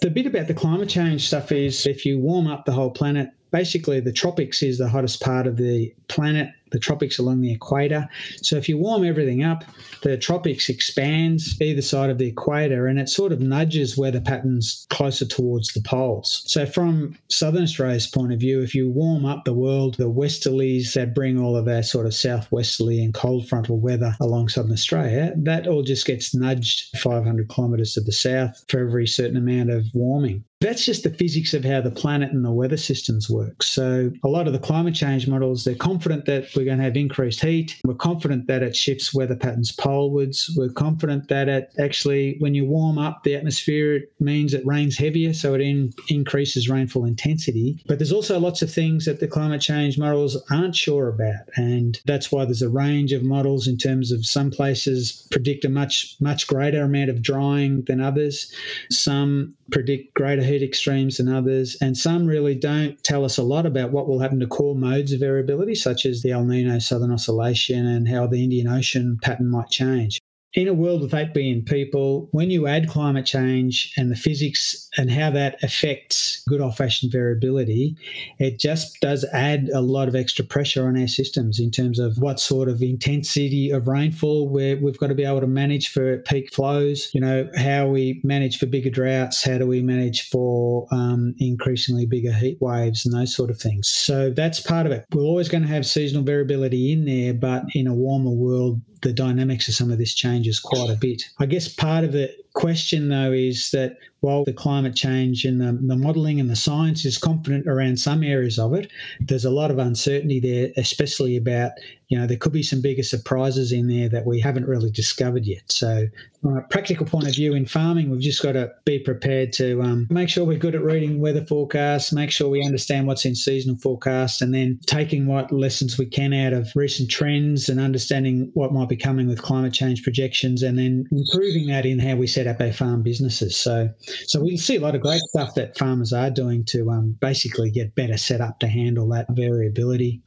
The 0.00 0.10
bit 0.10 0.26
about 0.26 0.48
the 0.48 0.54
climate 0.54 0.88
change 0.88 1.26
stuff 1.26 1.52
is 1.52 1.86
if 1.86 2.04
you 2.04 2.18
warm 2.18 2.46
up 2.46 2.64
the 2.64 2.72
whole 2.72 2.90
planet, 2.90 3.30
basically 3.54 4.00
the 4.00 4.10
tropics 4.12 4.64
is 4.64 4.78
the 4.78 4.88
hottest 4.88 5.22
part 5.22 5.46
of 5.46 5.56
the 5.56 5.94
planet 6.08 6.48
the 6.74 6.80
tropics 6.80 7.18
along 7.20 7.40
the 7.40 7.52
equator. 7.52 8.08
So 8.42 8.56
if 8.56 8.68
you 8.68 8.76
warm 8.76 9.04
everything 9.04 9.44
up, 9.44 9.64
the 10.02 10.18
tropics 10.18 10.68
expands 10.68 11.56
either 11.62 11.80
side 11.80 12.10
of 12.10 12.18
the 12.18 12.26
equator 12.26 12.88
and 12.88 12.98
it 12.98 13.08
sort 13.08 13.30
of 13.32 13.40
nudges 13.40 13.96
weather 13.96 14.20
patterns 14.20 14.84
closer 14.90 15.24
towards 15.24 15.72
the 15.72 15.82
poles. 15.82 16.42
So 16.46 16.66
from 16.66 17.16
southern 17.28 17.62
Australia's 17.62 18.08
point 18.08 18.32
of 18.32 18.40
view, 18.40 18.60
if 18.60 18.74
you 18.74 18.90
warm 18.90 19.24
up 19.24 19.44
the 19.44 19.54
world, 19.54 19.94
the 19.94 20.10
westerlies 20.10 20.94
that 20.94 21.14
bring 21.14 21.40
all 21.40 21.56
of 21.56 21.68
our 21.68 21.84
sort 21.84 22.06
of 22.06 22.14
southwesterly 22.14 23.02
and 23.04 23.14
cold 23.14 23.48
frontal 23.48 23.78
weather 23.78 24.16
along 24.20 24.48
southern 24.48 24.72
Australia, 24.72 25.32
that 25.36 25.68
all 25.68 25.84
just 25.84 26.06
gets 26.06 26.34
nudged 26.34 26.98
500 26.98 27.48
kilometres 27.48 27.94
to 27.94 28.00
the 28.00 28.10
south 28.10 28.64
for 28.68 28.80
every 28.80 29.06
certain 29.06 29.36
amount 29.36 29.70
of 29.70 29.86
warming. 29.94 30.42
That's 30.64 30.86
just 30.86 31.02
the 31.02 31.10
physics 31.10 31.52
of 31.52 31.62
how 31.62 31.82
the 31.82 31.90
planet 31.90 32.32
and 32.32 32.42
the 32.42 32.50
weather 32.50 32.78
systems 32.78 33.28
work. 33.28 33.62
So 33.62 34.10
a 34.24 34.28
lot 34.28 34.46
of 34.46 34.54
the 34.54 34.58
climate 34.58 34.94
change 34.94 35.28
models, 35.28 35.64
they're 35.64 35.74
confident 35.74 36.24
that 36.24 36.46
we're 36.56 36.64
going 36.64 36.78
to 36.78 36.84
have 36.84 36.96
increased 36.96 37.42
heat. 37.42 37.76
We're 37.84 37.92
confident 37.96 38.46
that 38.46 38.62
it 38.62 38.74
shifts 38.74 39.12
weather 39.12 39.36
patterns 39.36 39.72
polewards. 39.72 40.50
We're 40.56 40.70
confident 40.70 41.28
that 41.28 41.50
it 41.50 41.70
actually, 41.78 42.36
when 42.38 42.54
you 42.54 42.64
warm 42.64 42.96
up 42.96 43.24
the 43.24 43.34
atmosphere, 43.34 43.96
it 43.96 44.12
means 44.20 44.54
it 44.54 44.64
rains 44.64 44.96
heavier, 44.96 45.34
so 45.34 45.52
it 45.52 45.60
in, 45.60 45.92
increases 46.08 46.70
rainfall 46.70 47.04
intensity. 47.04 47.84
But 47.86 47.98
there's 47.98 48.12
also 48.12 48.40
lots 48.40 48.62
of 48.62 48.72
things 48.72 49.04
that 49.04 49.20
the 49.20 49.28
climate 49.28 49.60
change 49.60 49.98
models 49.98 50.42
aren't 50.50 50.76
sure 50.76 51.08
about. 51.08 51.46
And 51.56 52.00
that's 52.06 52.32
why 52.32 52.46
there's 52.46 52.62
a 52.62 52.70
range 52.70 53.12
of 53.12 53.22
models 53.22 53.68
in 53.68 53.76
terms 53.76 54.12
of 54.12 54.24
some 54.24 54.50
places 54.50 55.28
predict 55.30 55.66
a 55.66 55.68
much, 55.68 56.16
much 56.20 56.46
greater 56.46 56.84
amount 56.84 57.10
of 57.10 57.20
drying 57.20 57.82
than 57.86 58.00
others. 58.00 58.50
Some 58.88 59.54
predict 59.70 60.14
greater 60.14 60.42
heat 60.42 60.53
extremes 60.62 61.16
than 61.16 61.28
others, 61.28 61.76
and 61.80 61.96
some 61.96 62.26
really 62.26 62.54
don't 62.54 63.02
tell 63.02 63.24
us 63.24 63.38
a 63.38 63.42
lot 63.42 63.66
about 63.66 63.92
what 63.92 64.08
will 64.08 64.20
happen 64.20 64.40
to 64.40 64.46
core 64.46 64.74
modes 64.74 65.12
of 65.12 65.20
variability, 65.20 65.74
such 65.74 66.06
as 66.06 66.22
the 66.22 66.30
El 66.30 66.44
Nino 66.44 66.78
Southern 66.78 67.12
Oscillation 67.12 67.86
and 67.86 68.08
how 68.08 68.26
the 68.26 68.42
Indian 68.42 68.68
Ocean 68.68 69.18
pattern 69.22 69.50
might 69.50 69.70
change 69.70 70.20
in 70.54 70.68
a 70.68 70.74
world 70.74 71.02
with 71.02 71.12
8 71.12 71.34
billion 71.34 71.62
people, 71.62 72.28
when 72.30 72.48
you 72.48 72.68
add 72.68 72.88
climate 72.88 73.26
change 73.26 73.92
and 73.96 74.10
the 74.10 74.16
physics 74.16 74.88
and 74.96 75.10
how 75.10 75.28
that 75.30 75.62
affects 75.64 76.42
good 76.48 76.60
old 76.60 76.76
fashioned 76.76 77.10
variability, 77.10 77.96
it 78.38 78.60
just 78.60 79.00
does 79.00 79.24
add 79.32 79.68
a 79.74 79.80
lot 79.80 80.06
of 80.06 80.14
extra 80.14 80.44
pressure 80.44 80.86
on 80.86 81.00
our 81.00 81.08
systems 81.08 81.58
in 81.58 81.72
terms 81.72 81.98
of 81.98 82.16
what 82.18 82.38
sort 82.38 82.68
of 82.68 82.82
intensity 82.82 83.70
of 83.70 83.88
rainfall 83.88 84.48
we 84.48 84.76
we've 84.76 84.98
got 84.98 85.08
to 85.08 85.14
be 85.14 85.24
able 85.24 85.40
to 85.40 85.46
manage 85.48 85.88
for 85.88 86.18
peak 86.18 86.54
flows, 86.54 87.10
you 87.12 87.20
know, 87.20 87.48
how 87.56 87.88
we 87.88 88.20
manage 88.22 88.58
for 88.58 88.66
bigger 88.66 88.90
droughts, 88.90 89.42
how 89.42 89.58
do 89.58 89.66
we 89.66 89.82
manage 89.82 90.28
for 90.28 90.86
um, 90.92 91.34
increasingly 91.38 92.06
bigger 92.06 92.32
heat 92.32 92.58
waves 92.60 93.04
and 93.04 93.12
those 93.12 93.34
sort 93.34 93.50
of 93.50 93.58
things. 93.58 93.88
So 93.88 94.30
that's 94.30 94.60
part 94.60 94.86
of 94.86 94.92
it. 94.92 95.04
We're 95.12 95.22
always 95.22 95.48
going 95.48 95.62
to 95.62 95.68
have 95.68 95.84
seasonal 95.84 96.22
variability 96.22 96.92
in 96.92 97.04
there, 97.06 97.34
but 97.34 97.64
in 97.74 97.88
a 97.88 97.94
warmer 97.94 98.30
world, 98.30 98.80
the 99.04 99.12
dynamics 99.12 99.68
of 99.68 99.74
some 99.74 99.92
of 99.92 99.98
this 99.98 100.14
changes 100.14 100.58
quite 100.58 100.90
a 100.90 100.96
bit. 100.96 101.22
I 101.38 101.46
guess 101.46 101.68
part 101.68 102.04
of 102.04 102.12
the 102.12 102.34
question, 102.54 103.08
though, 103.08 103.32
is 103.32 103.70
that 103.72 103.98
while 104.24 104.44
the 104.44 104.52
climate 104.54 104.96
change 104.96 105.44
and 105.44 105.60
the, 105.60 105.78
the 105.86 105.96
modelling 105.96 106.40
and 106.40 106.48
the 106.48 106.56
science 106.56 107.04
is 107.04 107.18
confident 107.18 107.68
around 107.68 107.98
some 107.98 108.22
areas 108.22 108.58
of 108.58 108.72
it, 108.72 108.90
there's 109.20 109.44
a 109.44 109.50
lot 109.50 109.70
of 109.70 109.78
uncertainty 109.78 110.40
there, 110.40 110.70
especially 110.78 111.36
about, 111.36 111.72
you 112.08 112.18
know, 112.18 112.26
there 112.26 112.38
could 112.38 112.52
be 112.52 112.62
some 112.62 112.80
bigger 112.80 113.02
surprises 113.02 113.70
in 113.70 113.86
there 113.86 114.08
that 114.08 114.24
we 114.24 114.40
haven't 114.40 114.66
really 114.66 114.90
discovered 114.90 115.44
yet. 115.44 115.70
So, 115.70 116.06
from 116.40 116.58
a 116.58 116.62
practical 116.62 117.06
point 117.06 117.26
of 117.26 117.34
view 117.34 117.54
in 117.54 117.64
farming, 117.66 118.10
we've 118.10 118.20
just 118.20 118.42
got 118.42 118.52
to 118.52 118.70
be 118.84 118.98
prepared 118.98 119.52
to 119.54 119.80
um, 119.82 120.06
make 120.10 120.28
sure 120.28 120.44
we're 120.44 120.58
good 120.58 120.74
at 120.74 120.82
reading 120.82 121.20
weather 121.20 121.44
forecasts, 121.44 122.12
make 122.12 122.30
sure 122.30 122.48
we 122.48 122.64
understand 122.64 123.06
what's 123.06 123.24
in 123.24 123.34
seasonal 123.34 123.76
forecasts, 123.76 124.40
and 124.40 124.54
then 124.54 124.78
taking 124.86 125.26
what 125.26 125.52
lessons 125.52 125.98
we 125.98 126.06
can 126.06 126.32
out 126.34 126.52
of 126.52 126.70
recent 126.74 127.10
trends 127.10 127.68
and 127.68 127.80
understanding 127.80 128.50
what 128.54 128.72
might 128.72 128.88
be 128.88 128.96
coming 128.96 129.26
with 129.26 129.42
climate 129.42 129.72
change 129.72 130.02
projections, 130.02 130.62
and 130.62 130.78
then 130.78 131.06
improving 131.10 131.66
that 131.66 131.86
in 131.86 131.98
how 131.98 132.14
we 132.14 132.26
set 132.26 132.43
up 132.46 132.60
our 132.60 132.72
farm 132.72 133.02
businesses. 133.02 133.56
So, 133.56 133.88
so 134.26 134.42
we 134.42 134.56
see 134.56 134.76
a 134.76 134.80
lot 134.80 134.94
of 134.94 135.00
great 135.00 135.22
stuff 135.30 135.54
that 135.54 135.76
farmers 135.76 136.12
are 136.12 136.30
doing 136.30 136.64
to 136.66 136.90
um, 136.90 137.16
basically 137.20 137.70
get 137.70 137.94
better 137.94 138.16
set 138.16 138.40
up 138.40 138.60
to 138.60 138.68
handle 138.68 139.08
that 139.08 139.26
variability. 139.30 140.22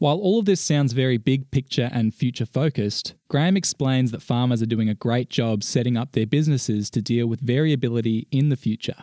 While 0.00 0.16
all 0.16 0.38
of 0.38 0.46
this 0.46 0.62
sounds 0.62 0.94
very 0.94 1.18
big 1.18 1.50
picture 1.50 1.90
and 1.92 2.14
future 2.14 2.46
focused, 2.46 3.14
Graham 3.28 3.54
explains 3.54 4.12
that 4.12 4.22
farmers 4.22 4.62
are 4.62 4.66
doing 4.66 4.88
a 4.88 4.94
great 4.94 5.28
job 5.28 5.62
setting 5.62 5.98
up 5.98 6.12
their 6.12 6.26
businesses 6.26 6.88
to 6.90 7.02
deal 7.02 7.26
with 7.26 7.40
variability 7.40 8.26
in 8.30 8.48
the 8.48 8.56
future. 8.56 8.96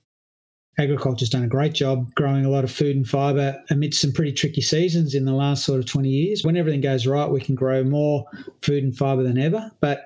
Agriculture's 0.79 1.29
done 1.29 1.43
a 1.43 1.47
great 1.47 1.73
job 1.73 2.11
growing 2.15 2.45
a 2.45 2.49
lot 2.49 2.63
of 2.63 2.71
food 2.71 2.95
and 2.95 3.07
fibre 3.07 3.63
amidst 3.69 4.01
some 4.01 4.11
pretty 4.11 4.31
tricky 4.31 4.61
seasons 4.61 5.13
in 5.13 5.25
the 5.25 5.33
last 5.33 5.65
sort 5.65 5.79
of 5.79 5.85
20 5.85 6.09
years. 6.09 6.43
When 6.43 6.57
everything 6.57 6.81
goes 6.81 7.05
right, 7.05 7.29
we 7.29 7.41
can 7.41 7.53
grow 7.53 7.83
more 7.83 8.25
food 8.63 8.83
and 8.83 8.95
fibre 8.95 9.21
than 9.21 9.37
ever. 9.37 9.71
But 9.79 10.05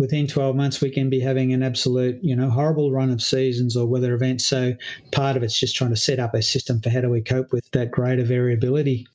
within 0.00 0.26
12 0.26 0.56
months 0.56 0.80
we 0.80 0.90
can 0.90 1.08
be 1.08 1.20
having 1.20 1.52
an 1.52 1.62
absolute 1.62 2.18
you 2.22 2.34
know 2.34 2.50
horrible 2.50 2.90
run 2.90 3.10
of 3.10 3.22
seasons 3.22 3.76
or 3.76 3.86
weather 3.86 4.14
events 4.14 4.46
so 4.46 4.72
part 5.12 5.36
of 5.36 5.42
it's 5.42 5.60
just 5.60 5.76
trying 5.76 5.90
to 5.90 5.96
set 5.96 6.18
up 6.18 6.34
a 6.34 6.42
system 6.42 6.80
for 6.80 6.90
how 6.90 7.00
do 7.00 7.10
we 7.10 7.20
cope 7.20 7.52
with 7.52 7.70
that 7.70 7.90
greater 7.90 8.24
variability 8.24 9.06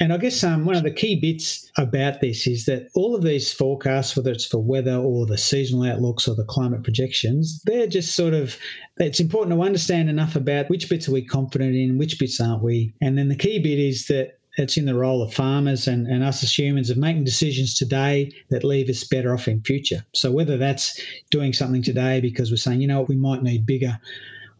and 0.00 0.12
I 0.12 0.16
guess 0.16 0.42
um, 0.42 0.64
one 0.64 0.74
of 0.74 0.82
the 0.82 0.90
key 0.90 1.20
bits 1.20 1.70
about 1.78 2.20
this 2.20 2.48
is 2.48 2.64
that 2.64 2.88
all 2.96 3.14
of 3.14 3.22
these 3.22 3.52
forecasts, 3.52 4.16
whether 4.16 4.32
it's 4.32 4.44
for 4.44 4.58
weather 4.58 4.96
or 4.96 5.24
the 5.24 5.38
seasonal 5.38 5.84
outlooks 5.84 6.26
or 6.26 6.34
the 6.34 6.44
climate 6.44 6.82
projections, 6.82 7.62
they're 7.64 7.86
just 7.86 8.16
sort 8.16 8.34
of, 8.34 8.58
it's 8.96 9.20
important 9.20 9.56
to 9.56 9.62
understand 9.62 10.10
enough 10.10 10.34
about 10.34 10.68
which 10.68 10.88
bits 10.88 11.08
are 11.08 11.12
we 11.12 11.24
confident 11.24 11.76
in, 11.76 11.96
which 11.96 12.18
bits 12.18 12.40
aren't 12.40 12.64
we. 12.64 12.92
And 13.00 13.16
then 13.16 13.28
the 13.28 13.36
key 13.36 13.60
bit 13.60 13.78
is 13.78 14.06
that 14.06 14.32
it's 14.56 14.76
in 14.76 14.86
the 14.86 14.94
role 14.94 15.22
of 15.22 15.34
farmers 15.34 15.88
and, 15.88 16.06
and 16.06 16.22
us 16.22 16.42
as 16.42 16.56
humans 16.56 16.90
of 16.90 16.96
making 16.96 17.24
decisions 17.24 17.74
today 17.74 18.30
that 18.50 18.64
leave 18.64 18.88
us 18.88 19.04
better 19.04 19.34
off 19.34 19.48
in 19.48 19.60
future. 19.62 20.04
So 20.14 20.30
whether 20.30 20.56
that's 20.56 21.00
doing 21.30 21.52
something 21.52 21.82
today 21.82 22.20
because 22.20 22.50
we're 22.50 22.56
saying, 22.56 22.80
you 22.80 22.86
know 22.86 23.00
what, 23.00 23.08
we 23.08 23.16
might 23.16 23.42
need 23.42 23.66
bigger 23.66 23.98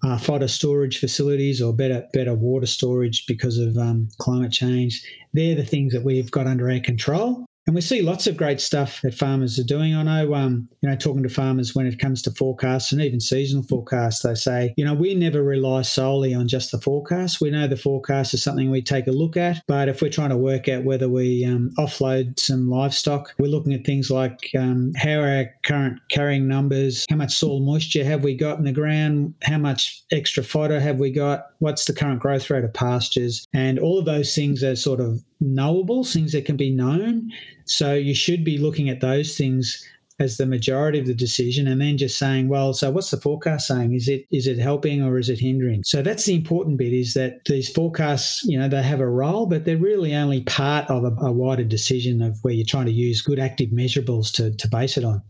uh, 0.02 0.18
fodder 0.18 0.48
storage 0.48 0.98
facilities 0.98 1.62
or 1.62 1.72
better 1.72 2.06
better 2.12 2.34
water 2.34 2.66
storage 2.66 3.26
because 3.26 3.58
of 3.58 3.76
um, 3.78 4.08
climate 4.18 4.52
change. 4.52 5.02
They're 5.32 5.54
the 5.54 5.64
things 5.64 5.92
that 5.92 6.04
we've 6.04 6.30
got 6.30 6.46
under 6.46 6.70
our 6.70 6.80
control. 6.80 7.46
And 7.66 7.74
we 7.74 7.80
see 7.80 8.02
lots 8.02 8.26
of 8.26 8.36
great 8.36 8.60
stuff 8.60 9.00
that 9.02 9.14
farmers 9.14 9.58
are 9.58 9.64
doing. 9.64 9.94
I 9.94 10.02
know, 10.02 10.34
um, 10.34 10.68
you 10.82 10.88
know, 10.88 10.96
talking 10.96 11.22
to 11.22 11.28
farmers 11.30 11.74
when 11.74 11.86
it 11.86 11.98
comes 11.98 12.20
to 12.22 12.30
forecasts 12.32 12.92
and 12.92 13.00
even 13.00 13.20
seasonal 13.20 13.62
forecasts, 13.62 14.22
they 14.22 14.34
say, 14.34 14.74
you 14.76 14.84
know, 14.84 14.92
we 14.92 15.14
never 15.14 15.42
rely 15.42 15.82
solely 15.82 16.34
on 16.34 16.46
just 16.46 16.72
the 16.72 16.80
forecast. 16.80 17.40
We 17.40 17.50
know 17.50 17.66
the 17.66 17.76
forecast 17.76 18.34
is 18.34 18.42
something 18.42 18.70
we 18.70 18.82
take 18.82 19.06
a 19.06 19.12
look 19.12 19.36
at, 19.36 19.62
but 19.66 19.88
if 19.88 20.02
we're 20.02 20.10
trying 20.10 20.30
to 20.30 20.36
work 20.36 20.68
out 20.68 20.84
whether 20.84 21.08
we 21.08 21.44
um, 21.44 21.70
offload 21.78 22.38
some 22.38 22.68
livestock, 22.68 23.34
we're 23.38 23.46
looking 23.46 23.72
at 23.72 23.86
things 23.86 24.10
like 24.10 24.50
um, 24.58 24.92
how 24.96 25.20
are 25.20 25.28
our 25.28 25.46
current 25.62 26.00
carrying 26.10 26.46
numbers, 26.46 27.06
how 27.08 27.16
much 27.16 27.34
soil 27.34 27.60
moisture 27.60 28.04
have 28.04 28.24
we 28.24 28.36
got 28.36 28.58
in 28.58 28.64
the 28.64 28.72
ground, 28.72 29.32
how 29.42 29.58
much 29.58 30.02
extra 30.12 30.44
fodder 30.44 30.80
have 30.80 30.98
we 30.98 31.10
got, 31.10 31.46
what's 31.60 31.86
the 31.86 31.94
current 31.94 32.20
growth 32.20 32.50
rate 32.50 32.64
of 32.64 32.74
pastures, 32.74 33.46
and 33.54 33.78
all 33.78 33.98
of 33.98 34.04
those 34.04 34.34
things 34.34 34.62
are 34.62 34.76
sort 34.76 35.00
of 35.00 35.24
knowable, 35.40 36.04
things 36.04 36.32
that 36.32 36.44
can 36.44 36.56
be 36.56 36.70
known. 36.70 37.30
So 37.64 37.94
you 37.94 38.14
should 38.14 38.44
be 38.44 38.58
looking 38.58 38.88
at 38.88 39.00
those 39.00 39.36
things 39.36 39.84
as 40.20 40.36
the 40.36 40.46
majority 40.46 40.98
of 41.00 41.06
the 41.06 41.14
decision 41.14 41.66
and 41.66 41.80
then 41.80 41.98
just 41.98 42.16
saying 42.18 42.48
well 42.48 42.72
so 42.72 42.88
what's 42.90 43.10
the 43.10 43.16
forecast 43.16 43.66
saying? 43.66 43.94
Is 43.94 44.08
it 44.08 44.26
is 44.30 44.46
it 44.46 44.58
helping 44.58 45.02
or 45.02 45.18
is 45.18 45.28
it 45.28 45.40
hindering? 45.40 45.82
So 45.84 46.02
that's 46.02 46.24
the 46.24 46.34
important 46.34 46.78
bit 46.78 46.92
is 46.92 47.14
that 47.14 47.44
these 47.46 47.68
forecasts 47.68 48.44
you 48.44 48.58
know 48.58 48.68
they 48.68 48.82
have 48.82 49.00
a 49.00 49.08
role 49.08 49.46
but 49.46 49.64
they're 49.64 49.76
really 49.76 50.14
only 50.14 50.42
part 50.42 50.88
of 50.88 51.04
a, 51.04 51.10
a 51.20 51.32
wider 51.32 51.64
decision 51.64 52.22
of 52.22 52.38
where 52.42 52.54
you're 52.54 52.66
trying 52.66 52.86
to 52.86 52.92
use 52.92 53.22
good 53.22 53.40
active 53.40 53.70
measurables 53.70 54.32
to, 54.34 54.54
to 54.54 54.68
base 54.68 54.96
it 54.96 55.04
on 55.04 55.20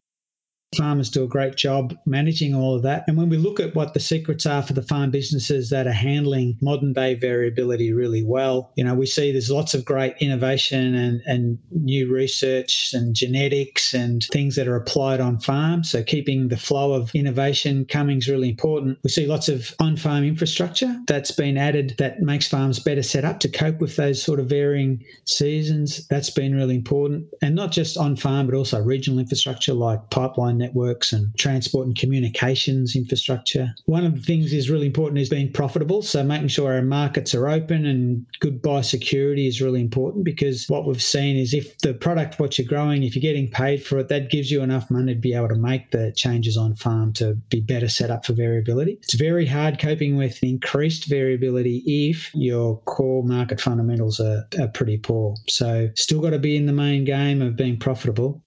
Farmers 0.76 1.10
do 1.10 1.24
a 1.24 1.28
great 1.28 1.56
job 1.56 1.96
managing 2.06 2.54
all 2.54 2.74
of 2.74 2.82
that. 2.82 3.04
And 3.06 3.16
when 3.16 3.28
we 3.28 3.36
look 3.36 3.60
at 3.60 3.74
what 3.74 3.94
the 3.94 4.00
secrets 4.00 4.46
are 4.46 4.62
for 4.62 4.72
the 4.72 4.82
farm 4.82 5.10
businesses 5.10 5.70
that 5.70 5.86
are 5.86 5.92
handling 5.92 6.56
modern 6.60 6.92
day 6.92 7.14
variability 7.14 7.92
really 7.92 8.24
well, 8.24 8.72
you 8.76 8.84
know, 8.84 8.94
we 8.94 9.06
see 9.06 9.32
there's 9.32 9.50
lots 9.50 9.74
of 9.74 9.84
great 9.84 10.14
innovation 10.20 10.94
and, 10.94 11.20
and 11.26 11.58
new 11.70 12.12
research 12.12 12.90
and 12.92 13.14
genetics 13.14 13.94
and 13.94 14.24
things 14.32 14.56
that 14.56 14.68
are 14.68 14.76
applied 14.76 15.20
on 15.20 15.38
farm. 15.38 15.84
So 15.84 16.02
keeping 16.02 16.48
the 16.48 16.56
flow 16.56 16.92
of 16.92 17.14
innovation 17.14 17.84
coming 17.86 18.18
is 18.18 18.28
really 18.28 18.50
important. 18.50 18.98
We 19.02 19.10
see 19.10 19.26
lots 19.26 19.48
of 19.48 19.74
on 19.80 19.96
farm 19.96 20.24
infrastructure 20.24 20.94
that's 21.06 21.30
been 21.30 21.56
added 21.56 21.94
that 21.98 22.20
makes 22.20 22.48
farms 22.48 22.78
better 22.78 23.02
set 23.02 23.24
up 23.24 23.40
to 23.40 23.48
cope 23.48 23.80
with 23.80 23.96
those 23.96 24.22
sort 24.22 24.40
of 24.40 24.46
varying 24.46 25.04
seasons. 25.24 26.06
That's 26.08 26.30
been 26.30 26.54
really 26.54 26.74
important. 26.74 27.26
And 27.42 27.54
not 27.54 27.72
just 27.72 27.96
on 27.96 28.16
farm, 28.16 28.46
but 28.46 28.56
also 28.56 28.80
regional 28.82 29.18
infrastructure 29.18 29.74
like 29.74 30.10
pipeline 30.10 30.58
networks 30.64 31.12
and 31.12 31.36
transport 31.38 31.86
and 31.86 31.96
communications 31.96 32.96
infrastructure. 32.96 33.74
One 33.86 34.04
of 34.04 34.14
the 34.14 34.22
things 34.22 34.52
is 34.52 34.70
really 34.70 34.86
important 34.86 35.20
is 35.20 35.28
being 35.28 35.52
profitable. 35.52 36.02
So 36.02 36.22
making 36.22 36.48
sure 36.48 36.72
our 36.72 36.82
markets 36.82 37.34
are 37.34 37.48
open 37.48 37.84
and 37.86 38.24
good 38.40 38.62
biosecurity 38.62 39.46
is 39.46 39.60
really 39.60 39.80
important 39.80 40.24
because 40.24 40.66
what 40.68 40.86
we've 40.86 41.02
seen 41.02 41.36
is 41.36 41.54
if 41.54 41.78
the 41.78 41.94
product, 41.94 42.38
what 42.38 42.58
you're 42.58 42.68
growing, 42.68 43.02
if 43.02 43.14
you're 43.14 43.20
getting 43.20 43.50
paid 43.50 43.84
for 43.84 43.98
it, 43.98 44.08
that 44.08 44.30
gives 44.30 44.50
you 44.50 44.62
enough 44.62 44.90
money 44.90 45.14
to 45.14 45.20
be 45.20 45.34
able 45.34 45.48
to 45.48 45.56
make 45.56 45.90
the 45.90 46.12
changes 46.16 46.56
on 46.56 46.74
farm 46.74 47.12
to 47.14 47.34
be 47.50 47.60
better 47.60 47.88
set 47.88 48.10
up 48.10 48.24
for 48.24 48.32
variability. 48.32 48.98
It's 49.02 49.14
very 49.14 49.46
hard 49.46 49.78
coping 49.78 50.16
with 50.16 50.42
increased 50.42 51.08
variability 51.08 51.82
if 51.86 52.30
your 52.34 52.80
core 52.82 53.24
market 53.24 53.60
fundamentals 53.60 54.20
are, 54.20 54.44
are 54.58 54.68
pretty 54.68 54.98
poor. 54.98 55.34
So 55.48 55.90
still 55.94 56.20
got 56.20 56.30
to 56.30 56.38
be 56.38 56.56
in 56.56 56.66
the 56.66 56.72
main 56.72 57.04
game 57.04 57.42
of 57.42 57.56
being 57.56 57.78
profitable. 57.78 58.43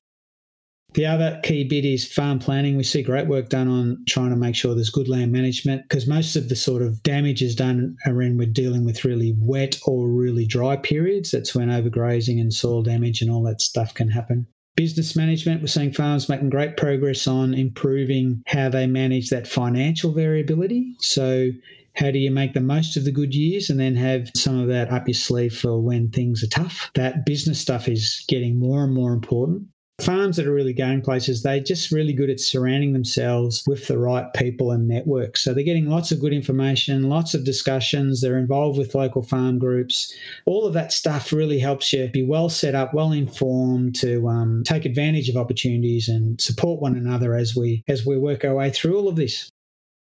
The 0.93 1.05
other 1.05 1.39
key 1.43 1.63
bit 1.63 1.85
is 1.85 2.11
farm 2.11 2.39
planning. 2.39 2.75
We 2.75 2.83
see 2.83 3.03
great 3.03 3.27
work 3.27 3.49
done 3.49 3.67
on 3.67 4.03
trying 4.07 4.31
to 4.31 4.35
make 4.35 4.55
sure 4.55 4.73
there's 4.73 4.89
good 4.89 5.07
land 5.07 5.31
management 5.31 5.83
because 5.87 6.07
most 6.07 6.35
of 6.35 6.49
the 6.49 6.55
sort 6.55 6.81
of 6.81 7.03
damage 7.03 7.41
is 7.41 7.55
done 7.55 7.95
around 8.07 8.37
we're 8.37 8.47
dealing 8.47 8.85
with 8.85 9.05
really 9.05 9.35
wet 9.37 9.77
or 9.85 10.07
really 10.09 10.45
dry 10.45 10.77
periods. 10.77 11.31
That's 11.31 11.53
when 11.53 11.69
overgrazing 11.69 12.39
and 12.39 12.53
soil 12.53 12.81
damage 12.83 13.21
and 13.21 13.29
all 13.29 13.43
that 13.43 13.61
stuff 13.61 13.93
can 13.93 14.09
happen. 14.09 14.47
Business 14.75 15.15
management, 15.15 15.61
we're 15.61 15.67
seeing 15.67 15.91
farms 15.91 16.29
making 16.29 16.49
great 16.49 16.77
progress 16.77 17.27
on 17.27 17.53
improving 17.53 18.41
how 18.47 18.69
they 18.69 18.87
manage 18.87 19.29
that 19.29 19.47
financial 19.47 20.13
variability. 20.13 20.95
So, 20.99 21.49
how 21.95 22.11
do 22.11 22.19
you 22.19 22.31
make 22.31 22.53
the 22.53 22.61
most 22.61 22.95
of 22.95 23.05
the 23.05 23.11
good 23.11 23.33
years 23.35 23.69
and 23.69 23.79
then 23.79 23.95
have 23.95 24.29
some 24.35 24.59
of 24.59 24.67
that 24.67 24.91
up 24.91 25.07
your 25.07 25.15
sleeve 25.15 25.55
for 25.55 25.81
when 25.81 26.09
things 26.09 26.43
are 26.43 26.47
tough? 26.47 26.91
That 26.93 27.25
business 27.25 27.59
stuff 27.59 27.87
is 27.87 28.23
getting 28.27 28.59
more 28.59 28.83
and 28.83 28.93
more 28.93 29.13
important. 29.13 29.67
Farms 29.99 30.37
that 30.37 30.45
are 30.45 30.53
really 30.53 30.73
going 30.73 31.01
places, 31.01 31.41
they're 31.41 31.59
just 31.59 31.91
really 31.91 32.13
good 32.13 32.29
at 32.29 32.39
surrounding 32.39 32.93
themselves 32.93 33.63
with 33.65 33.87
the 33.87 33.97
right 33.97 34.31
people 34.35 34.71
and 34.71 34.87
networks. 34.87 35.41
So 35.41 35.53
they're 35.53 35.63
getting 35.63 35.89
lots 35.89 36.11
of 36.11 36.19
good 36.19 36.33
information, 36.33 37.09
lots 37.09 37.33
of 37.33 37.43
discussions. 37.43 38.21
They're 38.21 38.37
involved 38.37 38.77
with 38.77 38.93
local 38.93 39.23
farm 39.23 39.57
groups. 39.57 40.13
All 40.45 40.67
of 40.67 40.73
that 40.73 40.93
stuff 40.93 41.33
really 41.33 41.57
helps 41.57 41.91
you 41.91 42.07
be 42.09 42.23
well 42.23 42.47
set 42.47 42.75
up, 42.75 42.93
well 42.93 43.11
informed 43.11 43.95
to 43.95 44.27
um, 44.27 44.61
take 44.65 44.85
advantage 44.85 45.29
of 45.29 45.35
opportunities 45.35 46.07
and 46.07 46.39
support 46.39 46.79
one 46.79 46.95
another 46.95 47.33
as 47.33 47.55
we 47.55 47.83
as 47.87 48.05
we 48.05 48.17
work 48.19 48.45
our 48.45 48.53
way 48.53 48.69
through 48.69 48.97
all 48.97 49.07
of 49.07 49.15
this. 49.15 49.49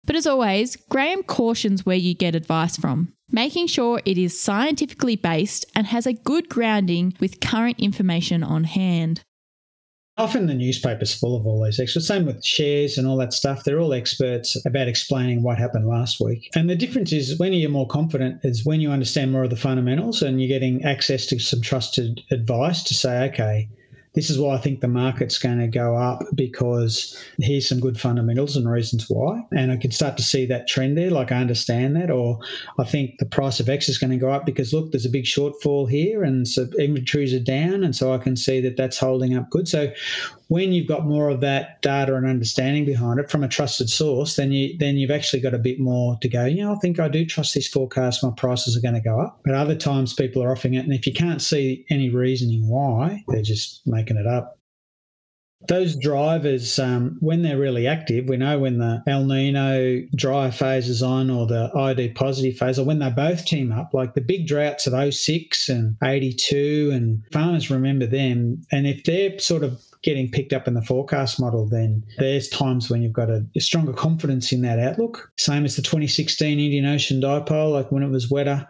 But 0.04 0.14
as 0.14 0.26
always, 0.26 0.76
Graham 0.76 1.22
cautions 1.22 1.86
where 1.86 1.96
you 1.96 2.14
get 2.14 2.36
advice 2.36 2.76
from, 2.76 3.12
making 3.30 3.66
sure 3.66 4.02
it 4.04 4.18
is 4.18 4.38
scientifically 4.38 5.16
based 5.16 5.64
and 5.74 5.86
has 5.86 6.06
a 6.06 6.12
good 6.12 6.48
grounding 6.48 7.14
with 7.18 7.40
current 7.40 7.80
information 7.80 8.44
on 8.44 8.64
hand. 8.64 9.22
Often 10.18 10.46
the 10.46 10.54
newspaper's 10.54 11.14
full 11.14 11.36
of 11.36 11.46
all 11.46 11.62
these 11.62 11.78
experts. 11.78 12.06
Same 12.06 12.24
with 12.24 12.42
shares 12.42 12.96
and 12.96 13.06
all 13.06 13.18
that 13.18 13.34
stuff. 13.34 13.64
They're 13.64 13.80
all 13.80 13.92
experts 13.92 14.56
about 14.64 14.88
explaining 14.88 15.42
what 15.42 15.58
happened 15.58 15.86
last 15.86 16.20
week. 16.20 16.48
And 16.54 16.70
the 16.70 16.74
difference 16.76 17.12
is 17.12 17.38
when 17.38 17.52
you're 17.52 17.68
more 17.68 17.86
confident 17.86 18.40
is 18.42 18.64
when 18.64 18.80
you 18.80 18.90
understand 18.90 19.32
more 19.32 19.44
of 19.44 19.50
the 19.50 19.56
fundamentals 19.56 20.22
and 20.22 20.40
you're 20.40 20.48
getting 20.48 20.82
access 20.84 21.26
to 21.26 21.38
some 21.38 21.60
trusted 21.60 22.22
advice 22.30 22.82
to 22.84 22.94
say, 22.94 23.24
okay, 23.28 23.68
this 24.16 24.30
is 24.30 24.38
why 24.38 24.54
I 24.54 24.58
think 24.58 24.80
the 24.80 24.88
market's 24.88 25.38
going 25.38 25.58
to 25.58 25.68
go 25.68 25.94
up 25.94 26.22
because 26.34 27.22
here's 27.38 27.68
some 27.68 27.80
good 27.80 28.00
fundamentals 28.00 28.56
and 28.56 28.68
reasons 28.68 29.04
why. 29.10 29.46
And 29.54 29.70
I 29.70 29.76
can 29.76 29.90
start 29.90 30.16
to 30.16 30.22
see 30.22 30.46
that 30.46 30.66
trend 30.66 30.96
there, 30.96 31.10
like 31.10 31.30
I 31.30 31.36
understand 31.36 31.94
that. 31.96 32.10
Or 32.10 32.40
I 32.78 32.84
think 32.84 33.18
the 33.18 33.26
price 33.26 33.60
of 33.60 33.68
X 33.68 33.90
is 33.90 33.98
going 33.98 34.10
to 34.10 34.16
go 34.16 34.30
up 34.30 34.46
because, 34.46 34.72
look, 34.72 34.90
there's 34.90 35.04
a 35.04 35.10
big 35.10 35.26
shortfall 35.26 35.88
here 35.88 36.24
and 36.24 36.48
so 36.48 36.66
inventories 36.78 37.34
are 37.34 37.40
down. 37.40 37.84
And 37.84 37.94
so 37.94 38.14
I 38.14 38.18
can 38.18 38.36
see 38.36 38.58
that 38.62 38.78
that's 38.78 38.98
holding 38.98 39.36
up 39.36 39.50
good. 39.50 39.68
So 39.68 39.92
when 40.48 40.72
you've 40.72 40.86
got 40.86 41.06
more 41.06 41.28
of 41.28 41.40
that 41.40 41.82
data 41.82 42.14
and 42.14 42.26
understanding 42.26 42.84
behind 42.84 43.18
it 43.18 43.30
from 43.30 43.42
a 43.42 43.48
trusted 43.48 43.90
source, 43.90 44.36
then 44.36 44.52
you 44.52 44.76
then 44.78 44.96
you've 44.96 45.10
actually 45.10 45.40
got 45.40 45.54
a 45.54 45.58
bit 45.58 45.80
more 45.80 46.16
to 46.20 46.28
go. 46.28 46.44
You 46.44 46.62
know, 46.62 46.72
I 46.72 46.76
think 46.76 47.00
I 47.00 47.08
do 47.08 47.26
trust 47.26 47.54
this 47.54 47.66
forecast. 47.66 48.22
My 48.22 48.30
prices 48.36 48.76
are 48.76 48.80
going 48.80 48.94
to 48.94 49.00
go 49.00 49.20
up. 49.20 49.40
But 49.44 49.54
other 49.54 49.74
times 49.74 50.14
people 50.14 50.42
are 50.42 50.52
offering 50.52 50.74
it, 50.74 50.84
and 50.84 50.92
if 50.92 51.06
you 51.06 51.12
can't 51.12 51.42
see 51.42 51.84
any 51.90 52.10
reasoning 52.10 52.68
why, 52.68 53.24
they're 53.28 53.42
just 53.42 53.84
making 53.86 54.05
it 54.14 54.26
up. 54.26 54.58
Those 55.68 55.96
drivers, 55.96 56.78
um, 56.78 57.16
when 57.20 57.42
they're 57.42 57.58
really 57.58 57.86
active, 57.86 58.28
we 58.28 58.36
know 58.36 58.58
when 58.58 58.78
the 58.78 59.02
El 59.08 59.24
Nino 59.24 60.02
dry 60.14 60.50
phase 60.50 60.86
is 60.88 61.02
on 61.02 61.30
or 61.30 61.46
the 61.46 61.72
ID 61.74 62.10
positive 62.10 62.56
phase, 62.56 62.78
or 62.78 62.84
when 62.84 62.98
they 62.98 63.10
both 63.10 63.46
team 63.46 63.72
up, 63.72 63.94
like 63.94 64.14
the 64.14 64.20
big 64.20 64.46
droughts 64.46 64.86
of 64.86 65.14
06 65.14 65.68
and 65.70 65.96
82, 66.04 66.90
and 66.92 67.22
farmers 67.32 67.70
remember 67.70 68.06
them. 68.06 68.62
And 68.70 68.86
if 68.86 69.02
they're 69.04 69.38
sort 69.38 69.64
of 69.64 69.80
getting 70.02 70.30
picked 70.30 70.52
up 70.52 70.68
in 70.68 70.74
the 70.74 70.82
forecast 70.82 71.40
model, 71.40 71.66
then 71.68 72.04
there's 72.18 72.48
times 72.48 72.88
when 72.88 73.02
you've 73.02 73.12
got 73.12 73.28
a, 73.28 73.44
a 73.56 73.60
stronger 73.60 73.92
confidence 73.92 74.52
in 74.52 74.62
that 74.62 74.78
outlook. 74.78 75.32
Same 75.38 75.64
as 75.64 75.74
the 75.74 75.82
2016 75.82 76.60
Indian 76.60 76.86
Ocean 76.86 77.20
dipole, 77.20 77.72
like 77.72 77.90
when 77.90 78.04
it 78.04 78.10
was 78.10 78.30
wetter. 78.30 78.68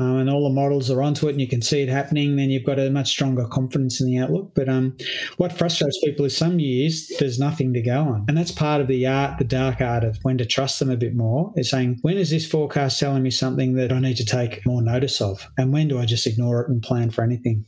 Um, 0.00 0.16
and 0.16 0.30
all 0.30 0.44
the 0.44 0.54
models 0.54 0.90
are 0.90 1.02
onto 1.02 1.28
it 1.28 1.32
and 1.32 1.40
you 1.42 1.46
can 1.46 1.60
see 1.60 1.82
it 1.82 1.90
happening, 1.90 2.36
then 2.36 2.48
you've 2.48 2.64
got 2.64 2.78
a 2.78 2.88
much 2.88 3.10
stronger 3.10 3.46
confidence 3.46 4.00
in 4.00 4.06
the 4.06 4.16
outlook. 4.16 4.52
But 4.54 4.66
um, 4.66 4.96
what 5.36 5.52
frustrates 5.52 6.00
people 6.02 6.24
is 6.24 6.34
some 6.34 6.58
years 6.58 7.12
there's 7.18 7.38
nothing 7.38 7.74
to 7.74 7.82
go 7.82 8.00
on. 8.00 8.24
And 8.26 8.36
that's 8.36 8.50
part 8.50 8.80
of 8.80 8.88
the 8.88 9.06
art, 9.06 9.36
the 9.36 9.44
dark 9.44 9.82
art 9.82 10.02
of 10.02 10.16
when 10.22 10.38
to 10.38 10.46
trust 10.46 10.78
them 10.78 10.88
a 10.90 10.96
bit 10.96 11.14
more 11.14 11.52
is 11.56 11.68
saying, 11.68 11.98
when 12.00 12.16
is 12.16 12.30
this 12.30 12.50
forecast 12.50 12.98
telling 12.98 13.22
me 13.22 13.30
something 13.30 13.74
that 13.74 13.92
I 13.92 14.00
need 14.00 14.16
to 14.16 14.24
take 14.24 14.64
more 14.64 14.80
notice 14.80 15.20
of? 15.20 15.46
And 15.58 15.70
when 15.70 15.88
do 15.88 15.98
I 15.98 16.06
just 16.06 16.26
ignore 16.26 16.62
it 16.62 16.70
and 16.70 16.82
plan 16.82 17.10
for 17.10 17.22
anything? 17.22 17.66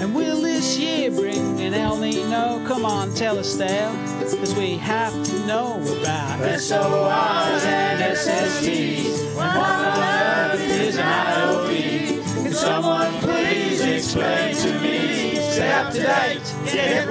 And 0.01 0.15
will 0.15 0.43
this 0.43 0.77
year 0.77 1.11
bring 1.11 1.61
an 1.61 1.73
El 1.73 1.97
Nino? 1.97 2.63
Come 2.67 2.85
on, 2.85 3.15
tell 3.15 3.39
us, 3.39 3.55
Dale, 3.57 3.93
cause 4.21 4.55
we 4.55 4.77
have 4.77 5.15
to 5.25 5.47
know 5.47 5.81
about 5.99 6.41
SORs 6.61 7.65
and 7.65 8.03
SSTs. 8.17 10.14
Is 10.61 10.97
an 10.99 12.45
Can 12.45 12.53
someone 12.53 13.13
please? 13.15 13.81
explain 13.81 14.55
to 14.55 14.81
me. 14.81 15.35
Stay 15.35 15.73
up 15.73 15.93
to 15.93 16.03
date, 16.03 16.55
get 16.73 17.09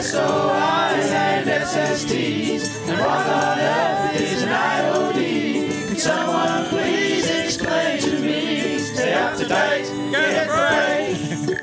SOI 0.00 0.20
and 0.20 1.48
SSTs, 1.48 2.88
and 2.88 3.00
what 3.00 3.26
on 3.26 3.58
earth 3.58 4.20
is 4.20 4.42
an 4.44 4.48
IOD? 4.48 5.88
Can 5.88 5.96
someone 5.96 6.64
please 6.66 7.28
explain 7.28 7.98
to 8.02 8.20
me? 8.20 8.78
Stay 8.78 9.14
up 9.14 9.36
to 9.38 9.48
date, 9.48 10.12
get 10.12 10.48
great. 10.48 11.58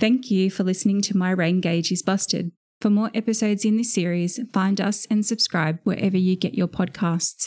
Thank 0.00 0.30
you 0.32 0.50
for 0.50 0.64
listening 0.64 1.00
to 1.02 1.16
My 1.16 1.30
Rain 1.30 1.60
Gauge 1.60 1.92
is 1.92 2.02
Busted. 2.02 2.50
For 2.80 2.90
more 2.90 3.12
episodes 3.14 3.64
in 3.64 3.76
this 3.76 3.94
series, 3.94 4.40
find 4.52 4.80
us 4.80 5.06
and 5.08 5.24
subscribe 5.24 5.78
wherever 5.84 6.18
you 6.18 6.36
get 6.36 6.54
your 6.54 6.68
podcasts. 6.68 7.46